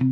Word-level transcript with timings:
Мне 0.00 0.08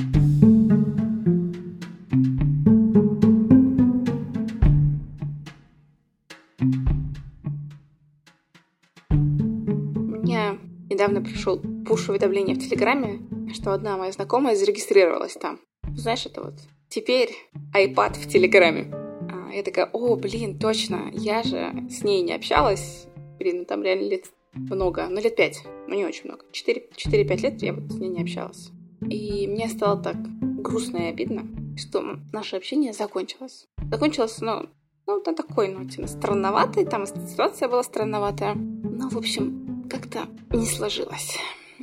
недавно 10.90 11.22
пришел 11.22 11.58
пуш-уведомление 11.86 12.54
в 12.54 12.58
Телеграме, 12.58 13.22
что 13.54 13.72
одна 13.72 13.96
моя 13.96 14.12
знакомая 14.12 14.56
зарегистрировалась 14.56 15.32
там. 15.32 15.58
Знаешь, 15.96 16.26
это 16.26 16.42
вот 16.42 16.54
теперь 16.90 17.30
iPad 17.74 18.12
в 18.18 18.28
Телеграме. 18.28 18.90
А, 18.92 19.50
я 19.54 19.62
такая, 19.62 19.88
о, 19.94 20.16
блин, 20.16 20.58
точно, 20.58 21.10
я 21.14 21.42
же 21.42 21.72
с 21.88 22.04
ней 22.04 22.20
не 22.20 22.34
общалась. 22.34 23.06
Блин, 23.38 23.60
ну 23.60 23.64
там 23.64 23.82
реально 23.82 24.10
лет 24.10 24.26
много, 24.52 25.06
ну 25.08 25.18
лет 25.18 25.34
пять, 25.34 25.62
ну 25.86 25.94
не 25.94 26.04
очень 26.04 26.26
много. 26.26 26.44
4-5 26.52 27.40
лет 27.40 27.62
я 27.62 27.72
вот 27.72 27.90
с 27.90 27.96
ней 27.96 28.10
не 28.10 28.20
общалась. 28.20 28.70
И 29.00 29.46
мне 29.46 29.68
стало 29.68 30.02
так 30.02 30.16
грустно 30.62 30.98
и 30.98 31.10
обидно, 31.10 31.46
что 31.76 32.02
наше 32.32 32.56
общение 32.56 32.92
закончилось. 32.92 33.66
Закончилось, 33.90 34.38
ну, 34.40 34.68
ну, 35.06 35.22
на 35.24 35.34
такой 35.34 35.68
ноте, 35.68 36.00
на 36.00 36.06
странноватой, 36.06 36.84
там 36.84 37.06
ситуация 37.06 37.68
была 37.68 37.82
странноватая. 37.82 38.54
Ну, 38.54 39.08
в 39.08 39.16
общем, 39.16 39.86
как-то 39.88 40.26
не 40.50 40.66
сложилось. 40.66 41.38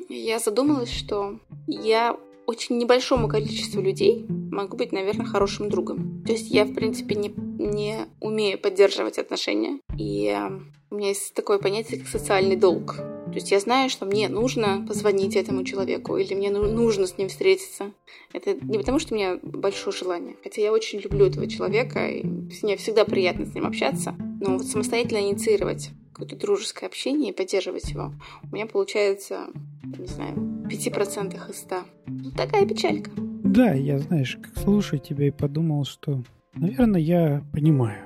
Я 0.09 0.39
задумалась, 0.39 0.91
что 0.91 1.39
я 1.67 2.17
очень 2.45 2.77
небольшому 2.77 3.27
количеству 3.27 3.81
людей 3.81 4.25
могу 4.29 4.77
быть, 4.77 4.91
наверное, 4.91 5.25
хорошим 5.25 5.69
другом. 5.69 6.23
То 6.25 6.31
есть 6.31 6.49
я, 6.51 6.65
в 6.65 6.73
принципе, 6.73 7.15
не, 7.15 7.33
не 7.57 8.05
умею 8.21 8.59
поддерживать 8.59 9.17
отношения. 9.17 9.79
И 9.97 10.27
э, 10.27 10.59
у 10.91 10.95
меня 10.95 11.09
есть 11.09 11.33
такое 11.33 11.57
понятие, 11.57 11.99
как 11.99 12.07
социальный 12.07 12.55
долг. 12.55 12.95
То 13.35 13.39
есть 13.39 13.51
я 13.51 13.59
знаю, 13.59 13.89
что 13.89 14.05
мне 14.05 14.29
нужно 14.29 14.85
позвонить 14.87 15.35
этому 15.35 15.65
человеку, 15.65 16.15
или 16.15 16.33
мне 16.33 16.49
ну, 16.49 16.71
нужно 16.71 17.05
с 17.05 17.17
ним 17.17 17.27
встретиться. 17.27 17.91
Это 18.31 18.53
не 18.53 18.77
потому, 18.77 18.97
что 18.97 19.13
у 19.13 19.17
меня 19.17 19.37
большое 19.43 19.93
желание. 19.93 20.37
Хотя 20.41 20.61
я 20.61 20.71
очень 20.71 21.01
люблю 21.01 21.25
этого 21.25 21.45
человека, 21.45 22.07
и 22.07 22.23
мне 22.23 22.77
всегда 22.77 23.03
приятно 23.03 23.45
с 23.45 23.53
ним 23.53 23.65
общаться. 23.65 24.15
Но 24.39 24.57
вот 24.57 24.67
самостоятельно 24.67 25.19
инициировать 25.19 25.89
какое-то 26.13 26.37
дружеское 26.37 26.85
общение 26.85 27.33
и 27.33 27.35
поддерживать 27.35 27.91
его, 27.91 28.13
у 28.49 28.55
меня 28.55 28.67
получается, 28.67 29.47
не 29.83 30.07
знаю, 30.07 30.35
в 30.35 30.69
5% 30.69 31.51
из 31.51 31.57
100. 31.57 31.75
Ну, 32.07 32.31
такая 32.31 32.65
печалька. 32.65 33.11
Да, 33.17 33.73
я, 33.73 33.99
знаешь, 33.99 34.39
как 34.41 34.63
слушаю 34.63 35.01
тебя 35.01 35.27
и 35.27 35.31
подумал, 35.31 35.83
что, 35.83 36.23
наверное, 36.53 37.01
я 37.01 37.43
понимаю. 37.51 38.01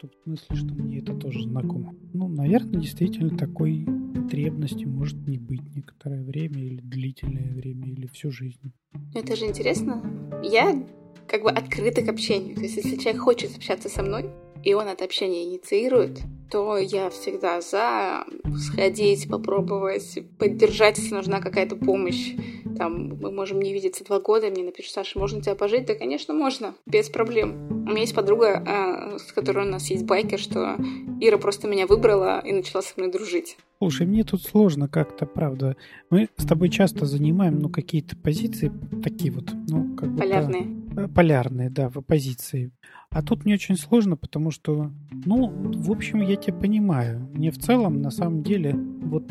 Том 0.00 0.10
смысле, 0.24 0.56
что 0.56 0.74
мне 0.74 1.00
это 1.00 1.14
тоже 1.14 1.42
знакомо. 1.42 1.94
Ну, 2.14 2.26
наверное, 2.28 2.80
действительно 2.80 3.36
такой 3.36 3.86
потребности 4.14 4.86
может 4.86 5.18
не 5.28 5.36
быть 5.36 5.60
некоторое 5.76 6.22
время 6.22 6.58
или 6.58 6.80
длительное 6.80 7.52
время 7.52 7.88
или 7.88 8.06
всю 8.06 8.30
жизнь. 8.30 8.72
Это 9.14 9.36
же 9.36 9.44
интересно. 9.44 10.02
Я 10.42 10.86
как 11.28 11.42
бы 11.42 11.50
открыта 11.50 12.00
к 12.00 12.08
общению. 12.08 12.56
То 12.56 12.62
есть, 12.62 12.76
если 12.76 12.96
человек 12.96 13.20
хочет 13.20 13.54
общаться 13.54 13.90
со 13.90 14.02
мной, 14.02 14.30
и 14.64 14.72
он 14.72 14.88
это 14.88 15.04
общение 15.04 15.44
инициирует, 15.44 16.20
то 16.50 16.78
я 16.78 17.10
всегда 17.10 17.60
за 17.60 18.24
сходить, 18.58 19.28
попробовать, 19.28 20.18
поддержать, 20.38 20.96
если 20.98 21.14
нужна 21.14 21.40
какая-то 21.40 21.76
помощь. 21.76 22.34
Там 22.78 23.18
мы 23.20 23.30
можем 23.30 23.60
не 23.60 23.74
видеться 23.74 24.04
два 24.04 24.18
года, 24.18 24.48
мне 24.48 24.64
напишут, 24.64 24.92
Саша, 24.92 25.18
можно 25.18 25.42
тебя 25.42 25.54
пожить? 25.54 25.84
Да, 25.84 25.94
конечно, 25.94 26.32
можно, 26.32 26.74
без 26.86 27.10
проблем. 27.10 27.79
У 27.90 27.92
меня 27.92 28.02
есть 28.02 28.14
подруга, 28.14 28.62
а, 28.64 29.18
с 29.18 29.32
которой 29.32 29.66
у 29.66 29.68
нас 29.68 29.90
есть 29.90 30.04
байкер, 30.04 30.38
что 30.38 30.76
Ира 31.18 31.38
просто 31.38 31.66
меня 31.66 31.88
выбрала 31.88 32.38
и 32.38 32.52
начала 32.52 32.82
со 32.82 32.92
мной 32.96 33.10
дружить. 33.10 33.56
Слушай, 33.78 34.06
мне 34.06 34.22
тут 34.22 34.44
сложно 34.44 34.86
как-то, 34.86 35.26
правда. 35.26 35.76
Мы 36.08 36.28
с 36.36 36.46
тобой 36.46 36.68
часто 36.68 37.04
занимаем, 37.04 37.58
ну, 37.58 37.68
какие-то 37.68 38.16
позиции 38.16 38.70
такие 39.02 39.32
вот, 39.32 39.50
ну, 39.68 39.96
как 39.96 40.12
бы... 40.12 40.18
Полярные. 40.18 40.68
Э, 40.96 41.08
полярные, 41.08 41.68
да, 41.68 41.88
в 41.88 41.96
оппозиции. 41.96 42.70
А 43.10 43.22
тут 43.24 43.44
мне 43.44 43.54
очень 43.54 43.76
сложно, 43.76 44.16
потому 44.16 44.52
что, 44.52 44.92
ну, 45.10 45.48
в 45.48 45.90
общем, 45.90 46.20
я 46.20 46.36
тебя 46.36 46.54
понимаю. 46.54 47.28
Мне 47.34 47.50
в 47.50 47.58
целом, 47.58 48.00
на 48.00 48.12
самом 48.12 48.44
деле, 48.44 48.72
вот 49.02 49.24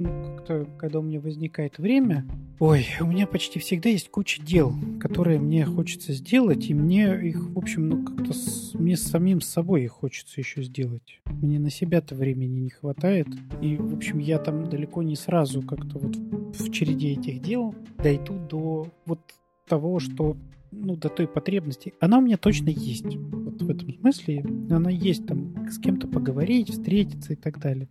ну, 0.00 0.24
как-то, 0.24 0.66
когда 0.78 0.98
у 0.98 1.02
меня 1.02 1.20
возникает 1.20 1.78
время, 1.78 2.26
ой, 2.58 2.86
у 3.00 3.06
меня 3.06 3.26
почти 3.26 3.58
всегда 3.58 3.90
есть 3.90 4.10
куча 4.10 4.42
дел, 4.42 4.74
которые 4.98 5.38
мне 5.38 5.64
хочется 5.66 6.14
сделать, 6.14 6.70
и 6.70 6.74
мне 6.74 7.20
их, 7.28 7.50
в 7.50 7.58
общем, 7.58 7.88
ну, 7.88 8.04
как-то 8.04 8.32
с, 8.32 8.72
мне 8.74 8.96
самим 8.96 9.40
с 9.40 9.46
собой 9.46 9.84
их 9.84 9.92
хочется 9.92 10.40
еще 10.40 10.62
сделать. 10.62 11.20
Мне 11.26 11.58
на 11.58 11.70
себя-то 11.70 12.14
времени 12.14 12.60
не 12.60 12.70
хватает, 12.70 13.28
и, 13.60 13.76
в 13.76 13.94
общем, 13.94 14.18
я 14.18 14.38
там 14.38 14.68
далеко 14.68 15.02
не 15.02 15.16
сразу 15.16 15.62
как-то 15.62 15.98
вот 15.98 16.16
в 16.16 16.72
череде 16.72 17.12
этих 17.12 17.42
дел 17.42 17.74
дойду 18.02 18.38
до 18.48 18.88
вот 19.04 19.20
того, 19.68 20.00
что 20.00 20.36
ну, 20.72 20.96
до 20.96 21.08
той 21.08 21.26
потребности, 21.26 21.94
она 22.00 22.18
у 22.18 22.20
меня 22.20 22.36
точно 22.36 22.70
есть. 22.70 23.16
Вот 23.16 23.62
в 23.62 23.70
этом 23.70 23.92
смысле 23.92 24.44
она 24.70 24.90
есть 24.90 25.26
там 25.26 25.68
с 25.68 25.78
кем-то 25.78 26.06
поговорить, 26.06 26.70
встретиться 26.70 27.32
и 27.32 27.36
так 27.36 27.58
далее. 27.58 27.88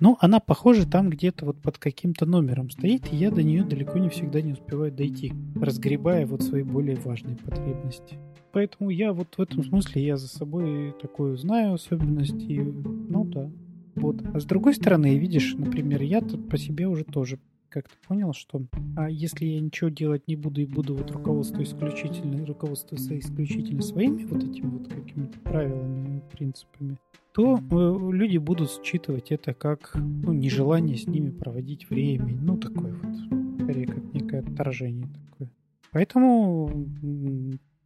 Но 0.00 0.16
она, 0.20 0.40
похоже, 0.40 0.86
там 0.86 1.10
где-то 1.10 1.46
вот 1.46 1.60
под 1.60 1.78
каким-то 1.78 2.26
номером 2.26 2.70
стоит, 2.70 3.12
и 3.12 3.16
я 3.16 3.30
до 3.30 3.42
нее 3.42 3.64
далеко 3.64 3.98
не 3.98 4.08
всегда 4.08 4.40
не 4.40 4.52
успеваю 4.52 4.92
дойти, 4.92 5.32
разгребая 5.56 6.26
вот 6.26 6.42
свои 6.42 6.62
более 6.62 6.96
важные 6.96 7.36
потребности. 7.36 8.18
Поэтому 8.52 8.90
я 8.90 9.12
вот 9.12 9.34
в 9.36 9.40
этом 9.40 9.62
смысле 9.62 10.04
я 10.04 10.16
за 10.16 10.28
собой 10.28 10.94
такую 11.00 11.36
знаю 11.36 11.74
особенность, 11.74 12.42
и 12.42 12.60
ну 12.60 13.24
да. 13.24 13.50
Вот. 13.94 14.22
А 14.32 14.40
с 14.40 14.44
другой 14.44 14.74
стороны, 14.74 15.18
видишь, 15.18 15.54
например, 15.54 16.02
я 16.02 16.20
тут 16.20 16.48
по 16.48 16.56
себе 16.56 16.86
уже 16.86 17.04
тоже 17.04 17.38
как-то 17.68 17.94
понял, 18.06 18.32
что 18.32 18.62
а 18.96 19.10
если 19.10 19.46
я 19.46 19.60
ничего 19.60 19.90
делать 19.90 20.26
не 20.26 20.36
буду 20.36 20.60
и 20.60 20.66
буду 20.66 20.94
вот 20.94 21.10
руководствоваться 21.10 21.74
исключительно, 21.74 22.44
руководствоваться 22.46 23.18
исключительно 23.18 23.82
своими 23.82 24.24
вот 24.24 24.42
этими 24.42 24.68
вот 24.68 24.88
какими-то 24.88 25.38
правилами, 25.40 26.22
принципами, 26.32 26.98
то 27.32 27.56
э, 27.56 28.12
люди 28.12 28.38
будут 28.38 28.70
считывать 28.82 29.30
это 29.30 29.54
как 29.54 29.92
ну, 29.94 30.32
нежелание 30.32 30.96
с 30.96 31.06
ними 31.06 31.30
проводить 31.30 31.88
время. 31.88 32.36
Ну, 32.40 32.56
такое 32.56 32.92
вот, 32.92 33.62
скорее, 33.62 33.86
как 33.86 34.12
некое 34.12 34.40
отторжение 34.40 35.08
такое. 35.30 35.50
Поэтому 35.92 36.88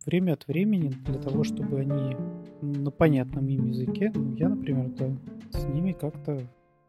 время 0.07 0.33
от 0.33 0.47
времени 0.47 0.93
для 1.05 1.19
того, 1.19 1.45
чтобы 1.45 1.81
они 1.81 2.17
на 2.63 2.91
понятном 2.91 3.49
им 3.49 3.67
языке, 3.67 4.13
ну, 4.15 4.35
я, 4.37 4.49
например, 4.49 4.91
то 4.91 5.17
с 5.51 5.65
ними 5.67 5.93
как-то 5.93 6.41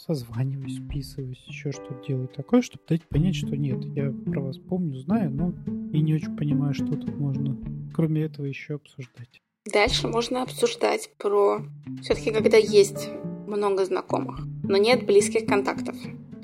созваниваюсь, 0.06 0.78
списываюсь, 0.78 1.44
еще 1.48 1.72
что-то 1.72 2.04
делаю 2.06 2.28
такое, 2.28 2.62
чтобы 2.62 2.84
дать 2.88 3.08
понять, 3.08 3.36
что 3.36 3.56
нет, 3.56 3.84
я 3.96 4.12
про 4.12 4.42
вас 4.42 4.58
помню, 4.58 4.98
знаю, 5.00 5.32
но 5.32 5.54
и 5.92 6.02
не 6.02 6.16
очень 6.16 6.36
понимаю, 6.36 6.74
что 6.74 6.88
тут 6.88 7.16
можно, 7.18 7.58
кроме 7.94 8.24
этого, 8.24 8.46
еще 8.46 8.76
обсуждать. 8.76 9.42
Дальше 9.72 10.08
можно 10.10 10.44
обсуждать 10.44 11.10
про 11.18 11.62
все-таки, 12.02 12.32
когда 12.32 12.58
есть 12.58 13.10
много 13.48 13.86
знакомых, 13.86 14.42
но 14.64 14.78
нет 14.78 15.06
близких 15.06 15.46
контактов. 15.46 15.96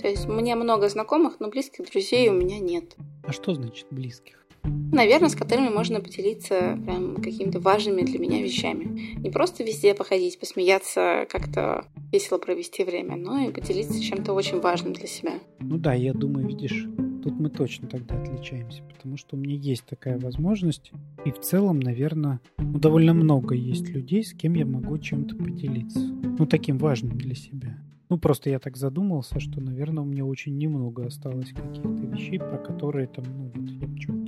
То 0.01 0.07
есть 0.07 0.27
меня 0.27 0.55
много 0.55 0.87
знакомых, 0.87 1.41
но 1.41 1.49
близких 1.49 1.89
друзей 1.91 2.29
у 2.29 2.33
меня 2.33 2.59
нет. 2.59 2.95
А 3.25 3.33
что 3.33 3.53
значит 3.53 3.87
близких? 3.91 4.45
Наверное, 4.91 5.29
с 5.29 5.35
которыми 5.35 5.69
можно 5.69 6.01
поделиться 6.01 6.77
прям 6.83 7.15
какими-то 7.17 7.59
важными 7.59 8.01
для 8.01 8.19
меня 8.19 8.41
вещами. 8.41 9.17
Не 9.19 9.29
просто 9.29 9.63
везде 9.63 9.93
походить, 9.93 10.39
посмеяться, 10.39 11.25
как-то 11.29 11.85
весело 12.11 12.37
провести 12.37 12.83
время, 12.83 13.15
но 13.15 13.39
и 13.39 13.51
поделиться 13.51 14.01
чем-то 14.01 14.33
очень 14.33 14.59
важным 14.59 14.93
для 14.93 15.07
себя. 15.07 15.33
Ну 15.59 15.77
да, 15.77 15.93
я 15.93 16.13
думаю, 16.13 16.47
видишь, 16.47 16.87
тут 17.23 17.39
мы 17.39 17.49
точно 17.49 17.87
тогда 17.87 18.15
отличаемся, 18.21 18.83
потому 18.83 19.17
что 19.17 19.35
у 19.35 19.39
меня 19.39 19.55
есть 19.55 19.85
такая 19.85 20.17
возможность, 20.19 20.91
и 21.25 21.31
в 21.31 21.39
целом, 21.39 21.79
наверное, 21.79 22.39
ну, 22.57 22.79
довольно 22.79 23.13
много 23.13 23.55
есть 23.55 23.89
людей, 23.89 24.23
с 24.23 24.33
кем 24.33 24.53
я 24.53 24.65
могу 24.65 24.97
чем-то 24.97 25.35
поделиться. 25.35 25.99
Ну, 25.99 26.45
таким 26.45 26.77
важным 26.77 27.17
для 27.17 27.35
себя. 27.35 27.77
Ну, 28.09 28.17
просто 28.17 28.49
я 28.49 28.57
так 28.57 28.75
задумался, 28.75 29.39
что, 29.39 29.61
наверное, 29.61 30.01
у 30.01 30.05
меня 30.05 30.25
очень 30.25 30.57
немного 30.57 31.05
осталось 31.05 31.49
каких-то 31.49 32.05
вещей, 32.07 32.39
про 32.39 32.57
которые 32.57 33.07
там, 33.07 33.25
ну, 33.25 33.51
вот 33.53 33.69
я 33.69 34.01
чтобы 34.01 34.18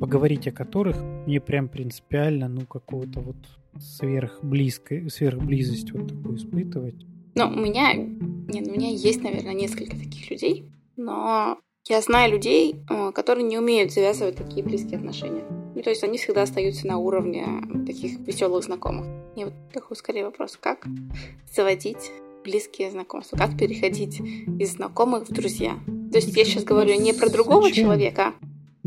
поговорить 0.00 0.46
о 0.48 0.52
которых 0.52 0.96
мне 1.26 1.40
прям 1.40 1.68
принципиально, 1.68 2.48
ну, 2.48 2.62
какого-то 2.62 3.20
вот 3.20 3.36
сверхблизкой, 3.78 5.08
сверхблизость 5.10 5.92
вот 5.92 6.08
такую 6.08 6.36
испытывать. 6.36 7.06
Ну, 7.34 7.46
у 7.46 7.60
меня, 7.60 7.92
нет, 7.94 8.66
у 8.66 8.70
меня 8.70 8.88
есть, 8.88 9.22
наверное, 9.22 9.54
несколько 9.54 9.96
таких 9.96 10.30
людей, 10.30 10.70
но 10.96 11.58
я 11.88 12.00
знаю 12.00 12.32
людей, 12.32 12.76
э, 12.88 13.12
которые 13.12 13.44
не 13.44 13.58
умеют 13.58 13.92
завязывать 13.92 14.36
такие 14.36 14.64
близкие 14.64 14.98
отношения. 14.98 15.44
Ну, 15.74 15.82
то 15.82 15.90
есть 15.90 16.02
они 16.02 16.16
всегда 16.16 16.42
остаются 16.42 16.86
на 16.86 16.98
уровне 16.98 17.44
таких 17.86 18.18
веселых 18.20 18.64
знакомых. 18.64 19.06
И 19.36 19.44
вот 19.44 19.52
такой 19.72 19.96
скорее 19.96 20.24
вопрос, 20.24 20.58
как 20.60 20.86
заводить 21.54 22.10
близкие 22.42 22.90
знакомства, 22.90 23.36
как 23.36 23.58
переходить 23.58 24.20
из 24.58 24.72
знакомых 24.72 25.28
в 25.28 25.32
друзья. 25.32 25.78
То 26.10 26.18
есть 26.18 26.34
я 26.36 26.44
сейчас 26.44 26.64
говорю 26.64 26.98
не 26.98 27.12
про 27.12 27.28
другого 27.28 27.64
Зачем? 27.64 27.84
человека, 27.84 28.34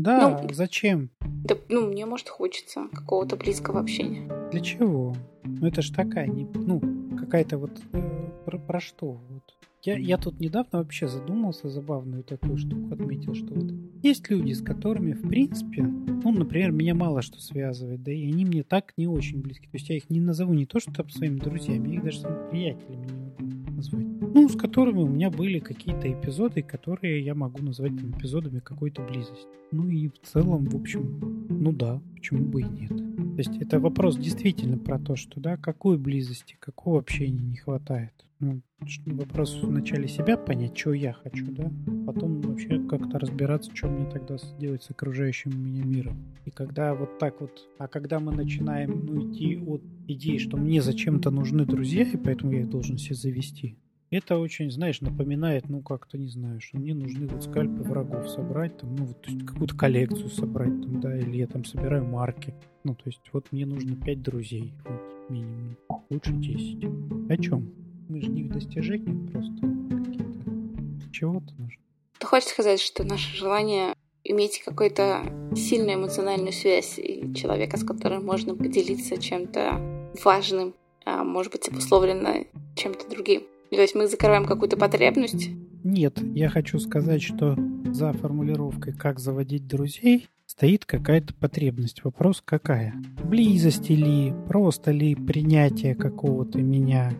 да, 0.02 0.40
ну, 0.42 0.54
зачем? 0.54 1.10
Да, 1.20 1.56
ну, 1.68 1.86
мне, 1.88 2.06
может, 2.06 2.28
хочется 2.28 2.88
какого-то 2.92 3.36
близкого 3.36 3.80
общения. 3.80 4.28
Для 4.50 4.60
чего? 4.60 5.14
Ну, 5.44 5.66
это 5.66 5.82
ж 5.82 5.90
такая, 5.90 6.26
не, 6.26 6.46
ну, 6.54 6.80
какая-то 7.18 7.58
вот 7.58 7.80
э, 7.92 8.30
про, 8.44 8.58
про 8.58 8.80
что? 8.80 9.20
Вот. 9.28 9.56
Я, 9.82 9.96
я 9.96 10.18
тут 10.18 10.40
недавно 10.40 10.78
вообще 10.78 11.08
задумался, 11.08 11.70
забавную 11.70 12.22
такую 12.22 12.58
штуку 12.58 12.92
отметил, 12.92 13.34
что 13.34 13.54
вот 13.54 13.72
есть 14.02 14.28
люди, 14.28 14.52
с 14.52 14.60
которыми, 14.60 15.12
в 15.12 15.26
принципе, 15.26 15.82
ну, 15.82 16.32
например, 16.32 16.70
меня 16.70 16.94
мало 16.94 17.22
что 17.22 17.40
связывает, 17.40 18.02
да, 18.02 18.12
и 18.12 18.30
они 18.30 18.44
мне 18.44 18.62
так 18.62 18.92
не 18.98 19.06
очень 19.06 19.40
близки. 19.40 19.66
То 19.66 19.76
есть 19.76 19.88
я 19.88 19.96
их 19.96 20.10
не 20.10 20.20
назову 20.20 20.52
не 20.52 20.66
то, 20.66 20.80
что 20.80 20.92
там 20.92 21.08
своими 21.08 21.38
друзьями, 21.38 21.88
я 21.88 21.94
их 21.94 22.04
даже 22.04 22.20
своими 22.20 22.50
приятелями 22.50 23.06
не 23.06 23.44
могу 23.54 23.72
назвать. 23.72 24.09
Ну, 24.32 24.48
с 24.48 24.56
которыми 24.56 24.98
у 24.98 25.08
меня 25.08 25.30
были 25.30 25.58
какие-то 25.58 26.10
эпизоды, 26.10 26.62
которые 26.62 27.24
я 27.24 27.34
могу 27.34 27.62
назвать 27.62 27.96
там, 27.96 28.10
эпизодами 28.10 28.60
какой-то 28.60 29.02
близости. 29.02 29.48
Ну 29.72 29.88
и 29.88 30.08
в 30.08 30.18
целом, 30.22 30.64
в 30.66 30.76
общем, 30.76 31.46
ну 31.48 31.72
да, 31.72 32.00
почему 32.14 32.46
бы 32.46 32.62
и 32.62 32.64
нет. 32.64 32.96
То 32.96 33.38
есть 33.38 33.56
это 33.60 33.80
вопрос 33.80 34.16
действительно 34.16 34.78
про 34.78 34.98
то, 34.98 35.16
что, 35.16 35.40
да, 35.40 35.56
какой 35.56 35.98
близости, 35.98 36.56
какого 36.60 36.98
общения 36.98 37.42
не 37.42 37.56
хватает 37.56 38.12
ну, 38.40 38.62
вопрос 39.06 39.58
вначале 39.62 40.08
себя 40.08 40.36
понять, 40.36 40.76
что 40.76 40.94
я 40.94 41.12
хочу, 41.12 41.46
да, 41.50 41.70
потом 42.06 42.40
вообще 42.40 42.80
как-то 42.88 43.18
разбираться, 43.18 43.70
что 43.74 43.88
мне 43.88 44.06
тогда 44.06 44.36
делать 44.58 44.82
с 44.82 44.90
окружающим 44.90 45.50
меня 45.52 45.84
миром. 45.84 46.16
И 46.46 46.50
когда 46.50 46.94
вот 46.94 47.18
так 47.18 47.40
вот, 47.40 47.68
а 47.78 47.86
когда 47.86 48.18
мы 48.18 48.32
начинаем 48.32 49.04
ну, 49.04 49.30
идти 49.30 49.58
от 49.58 49.82
идеи, 50.08 50.38
что 50.38 50.56
мне 50.56 50.80
зачем-то 50.80 51.30
нужны 51.30 51.66
друзья, 51.66 52.02
и 52.02 52.16
поэтому 52.16 52.52
я 52.52 52.60
их 52.60 52.70
должен 52.70 52.96
себе 52.96 53.14
завести, 53.14 53.76
это 54.10 54.38
очень, 54.38 54.70
знаешь, 54.70 55.00
напоминает, 55.00 55.68
ну, 55.68 55.82
как-то, 55.82 56.18
не 56.18 56.28
знаю, 56.28 56.60
что 56.60 56.78
мне 56.78 56.94
нужны 56.94 57.26
вот 57.28 57.44
скальпы 57.44 57.82
врагов 57.82 58.28
собрать, 58.28 58.76
там, 58.78 58.96
ну, 58.96 59.04
вот 59.04 59.26
какую-то 59.46 59.76
коллекцию 59.76 60.28
собрать, 60.30 60.80
там, 60.82 61.00
да, 61.00 61.16
или 61.16 61.36
я 61.36 61.46
там 61.46 61.64
собираю 61.64 62.04
марки. 62.04 62.54
Ну, 62.84 62.94
то 62.94 63.02
есть, 63.06 63.20
вот 63.32 63.52
мне 63.52 63.66
нужно 63.66 63.96
пять 63.96 64.22
друзей, 64.22 64.72
вот, 64.84 65.30
минимум, 65.30 65.76
лучше 66.10 66.32
десять. 66.32 66.84
О 67.28 67.36
чем? 67.36 67.72
Мы 68.08 68.20
же 68.20 68.28
не 68.28 68.42
в 68.42 68.48
достижениях 68.48 69.30
просто 69.30 69.60
какие-то. 70.04 71.10
Чего-то 71.12 71.52
нужно. 71.58 71.80
Ты 72.18 72.26
хочешь 72.26 72.48
сказать, 72.48 72.80
что 72.80 73.04
наше 73.04 73.36
желание 73.36 73.94
иметь 74.24 74.62
какую-то 74.64 75.22
сильную 75.54 75.98
эмоциональную 75.98 76.52
связь 76.52 76.98
и 76.98 77.32
человека, 77.34 77.76
с 77.76 77.84
которым 77.84 78.26
можно 78.26 78.54
поделиться 78.54 79.16
чем-то 79.16 80.12
важным, 80.24 80.74
а 81.06 81.24
может 81.24 81.52
быть 81.52 81.68
обусловлено 81.68 82.44
чем-то 82.74 83.08
другим. 83.08 83.42
То 83.70 83.80
есть 83.80 83.94
мы 83.94 84.08
закрываем 84.08 84.46
какую-то 84.46 84.76
потребность? 84.76 85.50
Нет, 85.84 86.18
я 86.34 86.48
хочу 86.48 86.78
сказать, 86.78 87.22
что 87.22 87.56
за 87.86 88.12
формулировкой 88.12 88.92
«как 88.92 89.18
заводить 89.18 89.66
друзей» 89.66 90.28
стоит 90.46 90.84
какая-то 90.84 91.32
потребность. 91.34 92.02
Вопрос 92.04 92.42
какая? 92.44 92.94
Близости 93.24 93.92
ли, 93.92 94.34
просто 94.48 94.90
ли 94.90 95.14
принятие 95.14 95.94
какого-то 95.94 96.60
меня, 96.60 97.12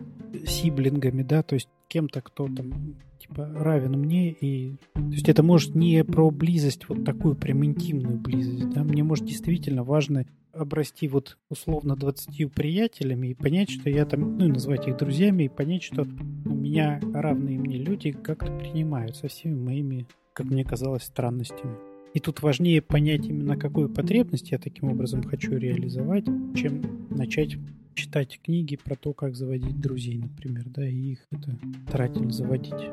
сиблингами, 0.45 1.23
да, 1.23 1.41
то 1.41 1.55
есть 1.55 1.69
кем-то, 1.87 2.21
кто 2.21 2.47
там 2.47 2.95
типа 3.19 3.49
равен 3.53 3.93
мне 3.93 4.31
и 4.31 4.75
то 4.93 5.01
есть 5.11 5.29
это 5.29 5.43
может 5.43 5.75
не 5.75 6.03
про 6.03 6.31
близость 6.31 6.87
вот 6.89 7.05
такую 7.05 7.35
прям 7.35 7.63
интимную 7.63 8.17
близость, 8.17 8.69
да, 8.69 8.83
мне 8.83 9.03
может 9.03 9.25
действительно 9.25 9.83
важно 9.83 10.25
обрасти 10.53 11.07
вот 11.07 11.37
условно 11.49 11.95
20 11.95 12.51
приятелями 12.53 13.27
и 13.29 13.33
понять, 13.33 13.69
что 13.69 13.89
я 13.89 14.05
там, 14.05 14.37
ну 14.37 14.45
и 14.45 14.49
назвать 14.49 14.87
их 14.87 14.97
друзьями 14.97 15.43
и 15.43 15.49
понять, 15.49 15.83
что 15.83 16.03
меня 16.03 16.99
равные 17.13 17.59
мне 17.59 17.77
люди 17.77 18.11
как-то 18.11 18.51
принимают 18.57 19.15
со 19.15 19.27
всеми 19.27 19.55
моими, 19.55 20.07
как 20.33 20.47
мне 20.47 20.63
казалось, 20.63 21.03
странностями. 21.03 21.75
И 22.13 22.19
тут 22.19 22.41
важнее 22.41 22.81
понять 22.81 23.25
именно 23.25 23.55
какую 23.55 23.89
потребность 23.89 24.51
я 24.51 24.57
таким 24.57 24.89
образом 24.89 25.23
хочу 25.23 25.55
реализовать, 25.57 26.25
чем 26.55 27.07
начать 27.09 27.57
читать 27.93 28.39
книги 28.43 28.77
про 28.77 28.95
то, 28.95 29.13
как 29.13 29.35
заводить 29.35 29.79
друзей, 29.79 30.17
например, 30.17 30.65
да, 30.67 30.87
и 30.87 31.13
их 31.13 31.27
это 31.31 31.57
тратить, 31.89 32.33
заводить. 32.33 32.89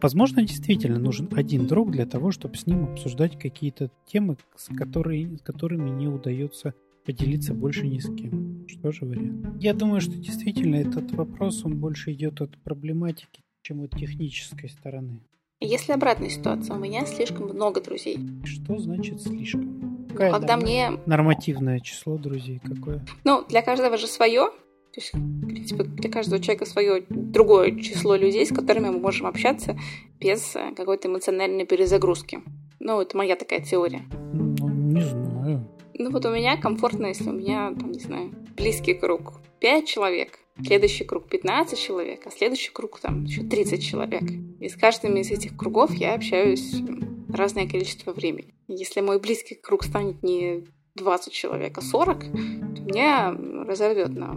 Возможно, 0.00 0.42
действительно 0.42 0.98
нужен 0.98 1.28
один 1.32 1.66
друг 1.66 1.90
для 1.90 2.06
того, 2.06 2.30
чтобы 2.30 2.56
с 2.56 2.66
ним 2.66 2.84
обсуждать 2.84 3.38
какие-то 3.38 3.90
темы, 4.06 4.36
с, 4.54 4.74
которые, 4.74 5.38
с 5.38 5.40
которыми 5.42 5.90
не 5.90 6.08
удается 6.08 6.74
поделиться 7.04 7.54
больше 7.54 7.86
ни 7.86 7.98
с 7.98 8.06
кем. 8.14 8.66
Что 8.68 8.92
же 8.92 9.04
вариант? 9.04 9.62
Я 9.62 9.72
думаю, 9.74 10.00
что 10.00 10.12
действительно 10.12 10.76
этот 10.76 11.12
вопрос, 11.12 11.64
он 11.64 11.78
больше 11.78 12.12
идет 12.12 12.40
от 12.40 12.58
проблематики, 12.58 13.42
чем 13.62 13.82
от 13.82 13.92
технической 13.92 14.68
стороны. 14.68 15.20
Если 15.60 15.92
обратная 15.92 16.28
ситуация, 16.28 16.76
у 16.76 16.78
меня 16.78 17.06
слишком 17.06 17.46
много 17.46 17.80
друзей. 17.80 18.18
Что 18.44 18.76
значит 18.78 19.22
слишком? 19.22 20.06
Какая 20.10 20.32
Когда 20.32 20.56
мне... 20.56 20.90
Нормативное 21.06 21.80
число 21.80 22.18
друзей 22.18 22.60
какое? 22.62 23.04
Ну, 23.24 23.44
для 23.48 23.62
каждого 23.62 23.96
же 23.96 24.06
свое. 24.06 24.50
То 24.96 25.02
есть, 25.02 25.12
в 25.12 25.46
принципе, 25.46 25.82
для 25.82 26.10
каждого 26.10 26.40
человека 26.40 26.64
свое 26.64 27.04
другое 27.10 27.78
число 27.78 28.16
людей, 28.16 28.46
с 28.46 28.48
которыми 28.48 28.88
мы 28.88 28.98
можем 28.98 29.26
общаться 29.26 29.78
без 30.18 30.56
э, 30.56 30.72
какой-то 30.74 31.08
эмоциональной 31.08 31.66
перезагрузки. 31.66 32.40
Ну, 32.80 33.02
это 33.02 33.14
моя 33.14 33.36
такая 33.36 33.60
теория. 33.60 34.06
Ну, 34.32 34.68
не 34.70 35.02
знаю. 35.02 35.68
Ну, 35.92 36.10
вот 36.10 36.24
у 36.24 36.30
меня 36.30 36.56
комфортно, 36.56 37.08
если 37.08 37.28
у 37.28 37.34
меня, 37.34 37.74
там, 37.78 37.92
не 37.92 37.98
знаю, 37.98 38.32
близкий 38.56 38.94
круг 38.94 39.34
5 39.60 39.86
человек, 39.86 40.38
следующий 40.64 41.04
круг 41.04 41.28
15 41.28 41.78
человек, 41.78 42.26
а 42.26 42.30
следующий 42.30 42.70
круг 42.72 42.98
там 42.98 43.24
еще 43.24 43.42
30 43.42 43.84
человек. 43.84 44.22
И 44.60 44.68
с 44.70 44.76
каждым 44.76 45.14
из 45.18 45.30
этих 45.30 45.58
кругов 45.58 45.92
я 45.92 46.14
общаюсь 46.14 46.74
разное 47.28 47.68
количество 47.68 48.14
времени. 48.14 48.54
Если 48.66 49.02
мой 49.02 49.20
близкий 49.20 49.56
круг 49.56 49.84
станет 49.84 50.22
не 50.22 50.64
20 50.94 51.32
человек, 51.34 51.76
а 51.76 51.82
40, 51.82 52.18
то 52.20 52.28
меня 52.30 53.36
разорвет 53.66 54.14
на 54.16 54.32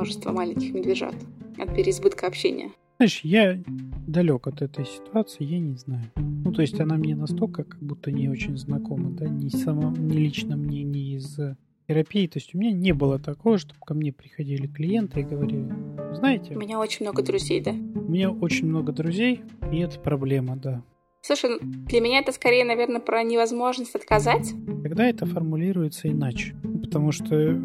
множество 0.00 0.32
маленьких 0.32 0.72
медвежат 0.72 1.14
от 1.58 1.74
переизбытка 1.74 2.26
общения. 2.26 2.70
Знаешь, 2.96 3.20
я 3.22 3.62
далек 4.06 4.46
от 4.46 4.62
этой 4.62 4.86
ситуации, 4.86 5.44
я 5.44 5.58
не 5.58 5.76
знаю. 5.76 6.10
Ну, 6.16 6.52
то 6.52 6.62
есть 6.62 6.80
она 6.80 6.96
мне 6.96 7.14
настолько 7.14 7.64
как 7.64 7.82
будто 7.82 8.10
не 8.10 8.30
очень 8.30 8.56
знакома, 8.56 9.10
да, 9.10 9.28
ни 9.28 9.50
сама, 9.50 9.94
ни 9.94 10.16
лично 10.16 10.56
мне, 10.56 10.84
ни 10.84 11.16
из 11.16 11.38
терапии. 11.86 12.26
То 12.28 12.38
есть 12.38 12.54
у 12.54 12.58
меня 12.58 12.72
не 12.72 12.92
было 12.92 13.18
такого, 13.18 13.58
чтобы 13.58 13.78
ко 13.84 13.92
мне 13.92 14.10
приходили 14.10 14.66
клиенты 14.66 15.20
и 15.20 15.24
говорили, 15.24 15.70
знаете... 16.14 16.54
У 16.54 16.58
меня 16.58 16.80
очень 16.80 17.04
много 17.04 17.22
друзей, 17.22 17.60
да? 17.60 17.72
У 17.72 18.10
меня 18.10 18.30
очень 18.30 18.66
много 18.66 18.92
друзей, 18.92 19.42
и 19.70 19.80
это 19.80 20.00
проблема, 20.00 20.56
да. 20.56 20.82
Слушай, 21.20 21.58
для 21.60 22.00
меня 22.00 22.20
это 22.20 22.32
скорее, 22.32 22.64
наверное, 22.64 23.02
про 23.02 23.22
невозможность 23.22 23.94
отказать. 23.94 24.54
Тогда 24.82 25.06
это 25.06 25.26
формулируется 25.26 26.08
иначе. 26.08 26.54
Потому 26.82 27.12
что, 27.12 27.60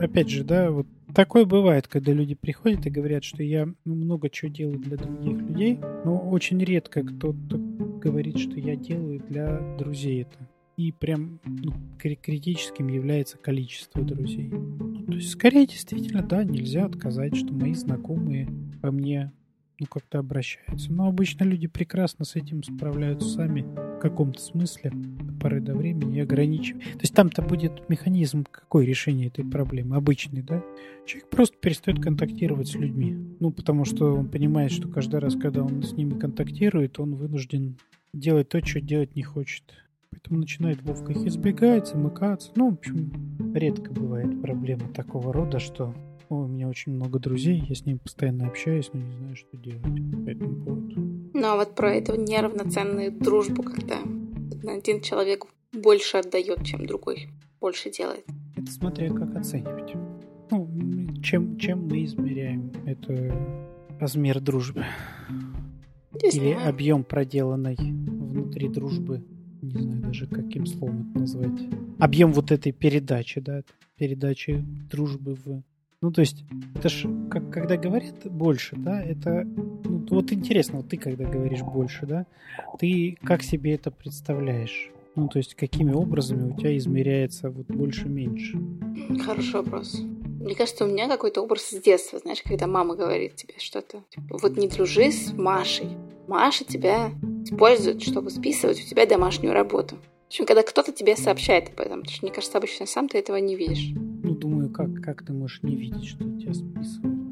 опять 0.00 0.28
же, 0.28 0.44
да, 0.44 0.70
вот 0.70 0.86
такое 1.14 1.44
бывает, 1.44 1.88
когда 1.88 2.12
люди 2.12 2.34
приходят 2.34 2.86
и 2.86 2.90
говорят, 2.90 3.24
что 3.24 3.42
я 3.42 3.66
ну, 3.84 3.94
много 3.94 4.30
чего 4.30 4.50
делаю 4.50 4.78
для 4.78 4.96
других 4.96 5.38
людей, 5.38 5.80
но 6.04 6.18
очень 6.18 6.58
редко 6.58 7.02
кто-то 7.02 7.56
говорит, 7.56 8.38
что 8.38 8.58
я 8.58 8.76
делаю 8.76 9.20
для 9.28 9.58
друзей 9.78 10.22
это. 10.22 10.48
И 10.76 10.92
прям 10.92 11.40
ну, 11.44 11.74
критическим 11.98 12.88
является 12.88 13.36
количество 13.36 14.02
друзей. 14.02 14.48
Ну, 14.48 15.04
то 15.04 15.12
есть, 15.12 15.30
скорее, 15.30 15.66
действительно, 15.66 16.22
да, 16.22 16.42
нельзя 16.42 16.86
отказать, 16.86 17.36
что 17.36 17.52
мои 17.52 17.74
знакомые 17.74 18.48
по 18.80 18.90
мне 18.90 19.32
ну, 19.80 19.86
как-то 19.86 20.18
обращаются. 20.18 20.92
Но 20.92 21.08
обычно 21.08 21.44
люди 21.44 21.66
прекрасно 21.66 22.24
с 22.24 22.36
этим 22.36 22.62
справляются 22.62 23.28
сами 23.28 23.62
в 23.62 23.98
каком-то 23.98 24.40
смысле 24.40 24.90
до 24.92 25.32
поры 25.32 25.60
до 25.60 25.74
времени 25.74 26.18
и 26.18 26.20
ограничивают. 26.20 26.84
То 26.84 27.00
есть 27.00 27.14
там-то 27.14 27.42
будет 27.42 27.88
механизм 27.88 28.44
какой 28.50 28.84
решение 28.84 29.28
этой 29.28 29.44
проблемы? 29.44 29.96
Обычный, 29.96 30.42
да? 30.42 30.62
Человек 31.06 31.30
просто 31.30 31.56
перестает 31.58 32.02
контактировать 32.02 32.68
с 32.68 32.74
людьми. 32.74 33.16
Ну, 33.40 33.50
потому 33.50 33.84
что 33.84 34.14
он 34.14 34.28
понимает, 34.28 34.70
что 34.70 34.88
каждый 34.88 35.20
раз, 35.20 35.34
когда 35.34 35.62
он 35.62 35.82
с 35.82 35.92
ними 35.92 36.18
контактирует, 36.18 37.00
он 37.00 37.14
вынужден 37.14 37.78
делать 38.12 38.48
то, 38.48 38.64
что 38.64 38.80
делать 38.80 39.16
не 39.16 39.22
хочет. 39.22 39.64
Поэтому 40.10 40.40
начинает 40.40 40.84
ловко 40.84 41.12
их 41.12 41.24
избегать, 41.24 41.88
замыкаться. 41.88 42.50
Ну, 42.56 42.70
в 42.70 42.74
общем, 42.74 43.54
редко 43.54 43.92
бывает 43.92 44.42
проблема 44.42 44.88
такого 44.88 45.32
рода, 45.32 45.58
что 45.58 45.94
у 46.36 46.46
меня 46.46 46.68
очень 46.68 46.92
много 46.92 47.18
друзей, 47.18 47.62
я 47.68 47.74
с 47.74 47.84
ними 47.84 47.98
постоянно 47.98 48.46
общаюсь, 48.46 48.90
но 48.92 49.00
не 49.00 49.12
знаю, 49.12 49.36
что 49.36 49.56
делать 49.56 49.82
по 49.82 50.30
этому 50.30 50.64
поводу. 50.64 51.00
Ну, 51.34 51.44
а 51.44 51.56
вот 51.56 51.74
про 51.74 51.94
эту 51.94 52.16
неравноценную 52.20 53.12
дружбу, 53.12 53.62
когда 53.62 53.98
один 54.66 55.00
человек 55.00 55.46
больше 55.72 56.18
отдает, 56.18 56.64
чем 56.64 56.86
другой 56.86 57.28
больше 57.60 57.90
делает. 57.90 58.24
Это 58.56 58.70
смотря 58.70 59.10
как 59.12 59.34
оценивать. 59.36 59.94
Ну, 60.50 60.68
чем, 61.22 61.58
чем 61.58 61.86
мы 61.86 62.04
измеряем 62.04 62.72
это 62.86 63.34
размер 64.00 64.40
дружбы? 64.40 64.84
Не 66.22 66.28
Или 66.28 66.52
знаю. 66.54 66.68
объем 66.68 67.04
проделанной 67.04 67.76
внутри 67.76 68.68
дружбы 68.68 69.22
не 69.62 69.82
знаю 69.82 70.02
даже 70.02 70.26
каким 70.26 70.66
словом 70.66 71.10
это 71.10 71.20
назвать. 71.20 71.60
Объем 71.98 72.32
вот 72.32 72.50
этой 72.50 72.72
передачи, 72.72 73.40
да, 73.40 73.62
передачи 73.96 74.64
дружбы 74.90 75.34
в 75.34 75.62
ну, 76.02 76.10
то 76.10 76.20
есть, 76.20 76.44
это 76.74 76.88
ж, 76.88 77.06
как, 77.30 77.50
когда 77.50 77.76
говорят 77.76 78.14
больше, 78.24 78.76
да, 78.76 79.02
это, 79.02 79.44
ну, 79.44 80.06
вот 80.10 80.32
интересно, 80.32 80.78
вот 80.78 80.88
ты 80.88 80.96
когда 80.96 81.24
говоришь 81.24 81.62
больше, 81.62 82.06
да, 82.06 82.26
ты 82.78 83.18
как 83.22 83.42
себе 83.42 83.74
это 83.74 83.90
представляешь? 83.90 84.90
Ну, 85.16 85.28
то 85.28 85.38
есть, 85.38 85.54
какими 85.54 85.92
образами 85.92 86.50
у 86.50 86.56
тебя 86.56 86.76
измеряется 86.78 87.50
вот 87.50 87.66
больше-меньше? 87.66 88.58
Хороший 89.24 89.56
вопрос. 89.56 90.00
Мне 90.40 90.54
кажется, 90.54 90.86
у 90.86 90.88
меня 90.88 91.06
какой-то 91.08 91.42
образ 91.42 91.64
с 91.64 91.82
детства, 91.82 92.18
знаешь, 92.18 92.42
когда 92.42 92.66
мама 92.66 92.96
говорит 92.96 93.36
тебе 93.36 93.54
что-то. 93.58 94.02
Типа, 94.08 94.38
вот 94.40 94.56
не 94.56 94.68
дружи 94.68 95.10
с 95.10 95.34
Машей. 95.34 95.88
Маша 96.28 96.64
тебя 96.64 97.10
использует, 97.44 98.02
чтобы 98.02 98.30
списывать 98.30 98.80
у 98.80 98.88
тебя 98.88 99.04
домашнюю 99.04 99.52
работу. 99.52 99.96
В 99.96 100.28
общем, 100.28 100.46
когда 100.46 100.62
кто-то 100.62 100.92
тебе 100.92 101.16
сообщает 101.16 101.70
об 101.70 101.80
этом, 101.80 102.00
потому 102.00 102.14
что, 102.14 102.24
мне 102.24 102.32
кажется, 102.32 102.56
обычно 102.56 102.86
сам 102.86 103.08
ты 103.08 103.18
этого 103.18 103.36
не 103.36 103.56
видишь. 103.56 103.90
Ну, 104.22 104.34
думаю, 104.34 104.59
как, 104.72 105.02
как 105.02 105.24
ты 105.24 105.32
можешь 105.32 105.62
не 105.62 105.76
видеть, 105.76 106.04
что 106.04 106.24
тебя 106.24 106.54
списывают 106.54 107.30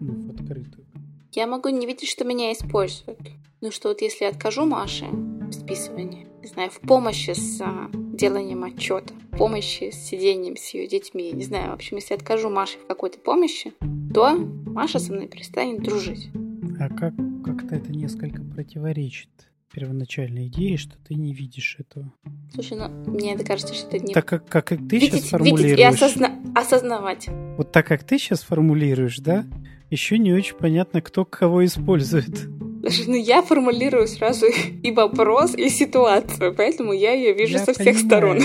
ну, 0.00 0.14
в 0.14 0.30
открытую? 0.30 0.86
Я 1.32 1.46
могу 1.46 1.68
не 1.68 1.86
видеть, 1.86 2.08
что 2.08 2.24
меня 2.24 2.52
используют. 2.52 3.20
Ну 3.60 3.70
что 3.70 3.88
вот 3.88 4.00
если 4.02 4.24
я 4.24 4.30
откажу 4.30 4.64
Маше 4.64 5.06
в 5.06 5.52
списывании, 5.52 6.26
не 6.42 6.48
знаю, 6.48 6.70
в 6.70 6.80
помощи 6.80 7.32
с 7.32 7.60
а, 7.60 7.90
деланием 7.92 8.64
отчета, 8.64 9.12
в 9.32 9.36
помощи 9.36 9.90
с 9.90 9.96
сидением 9.96 10.56
с 10.56 10.68
ее 10.70 10.86
детьми, 10.86 11.30
не 11.32 11.44
знаю, 11.44 11.70
в 11.70 11.74
общем, 11.74 11.96
если 11.96 12.14
откажу 12.14 12.50
Маше 12.50 12.78
в 12.78 12.86
какой-то 12.86 13.18
помощи, 13.18 13.72
то 14.12 14.34
Маша 14.34 14.98
со 14.98 15.12
мной 15.12 15.28
перестанет 15.28 15.82
дружить. 15.82 16.30
А 16.78 16.88
как 16.88 17.14
как-то 17.44 17.74
это 17.74 17.92
несколько 17.92 18.42
противоречит 18.42 19.28
первоначальной 19.72 20.48
идее, 20.48 20.76
что 20.76 20.96
ты 21.06 21.14
не 21.14 21.32
видишь 21.32 21.76
этого. 21.78 22.12
Слушай, 22.52 22.78
ну 22.78 23.10
мне 23.10 23.34
это 23.34 23.44
кажется, 23.44 23.74
что 23.74 23.86
это 23.88 23.98
не... 23.98 24.14
Так 24.14 24.26
как, 24.26 24.46
как 24.48 24.68
ты 24.68 24.76
видеть, 24.76 25.12
сейчас 25.12 25.30
формулируешь... 25.30 25.62
Видеть 25.62 25.78
и 25.78 25.82
осозна... 25.82 26.38
осознавать. 26.54 27.28
Вот 27.56 27.72
так 27.72 27.86
как 27.86 28.04
ты 28.04 28.18
сейчас 28.18 28.42
формулируешь, 28.42 29.18
да? 29.18 29.46
Еще 29.90 30.18
не 30.18 30.32
очень 30.32 30.56
понятно, 30.56 31.00
кто 31.00 31.24
кого 31.24 31.64
использует. 31.64 32.48
Даже, 32.80 33.10
ну, 33.10 33.16
я 33.16 33.42
формулирую 33.42 34.06
сразу 34.08 34.46
и 34.82 34.90
вопрос, 34.92 35.54
и 35.54 35.68
ситуацию, 35.68 36.54
поэтому 36.54 36.92
я 36.92 37.12
ее 37.12 37.34
вижу 37.34 37.54
я 37.54 37.58
со 37.58 37.74
понимаю. 37.74 37.94
всех 37.94 38.06
сторон. 38.06 38.38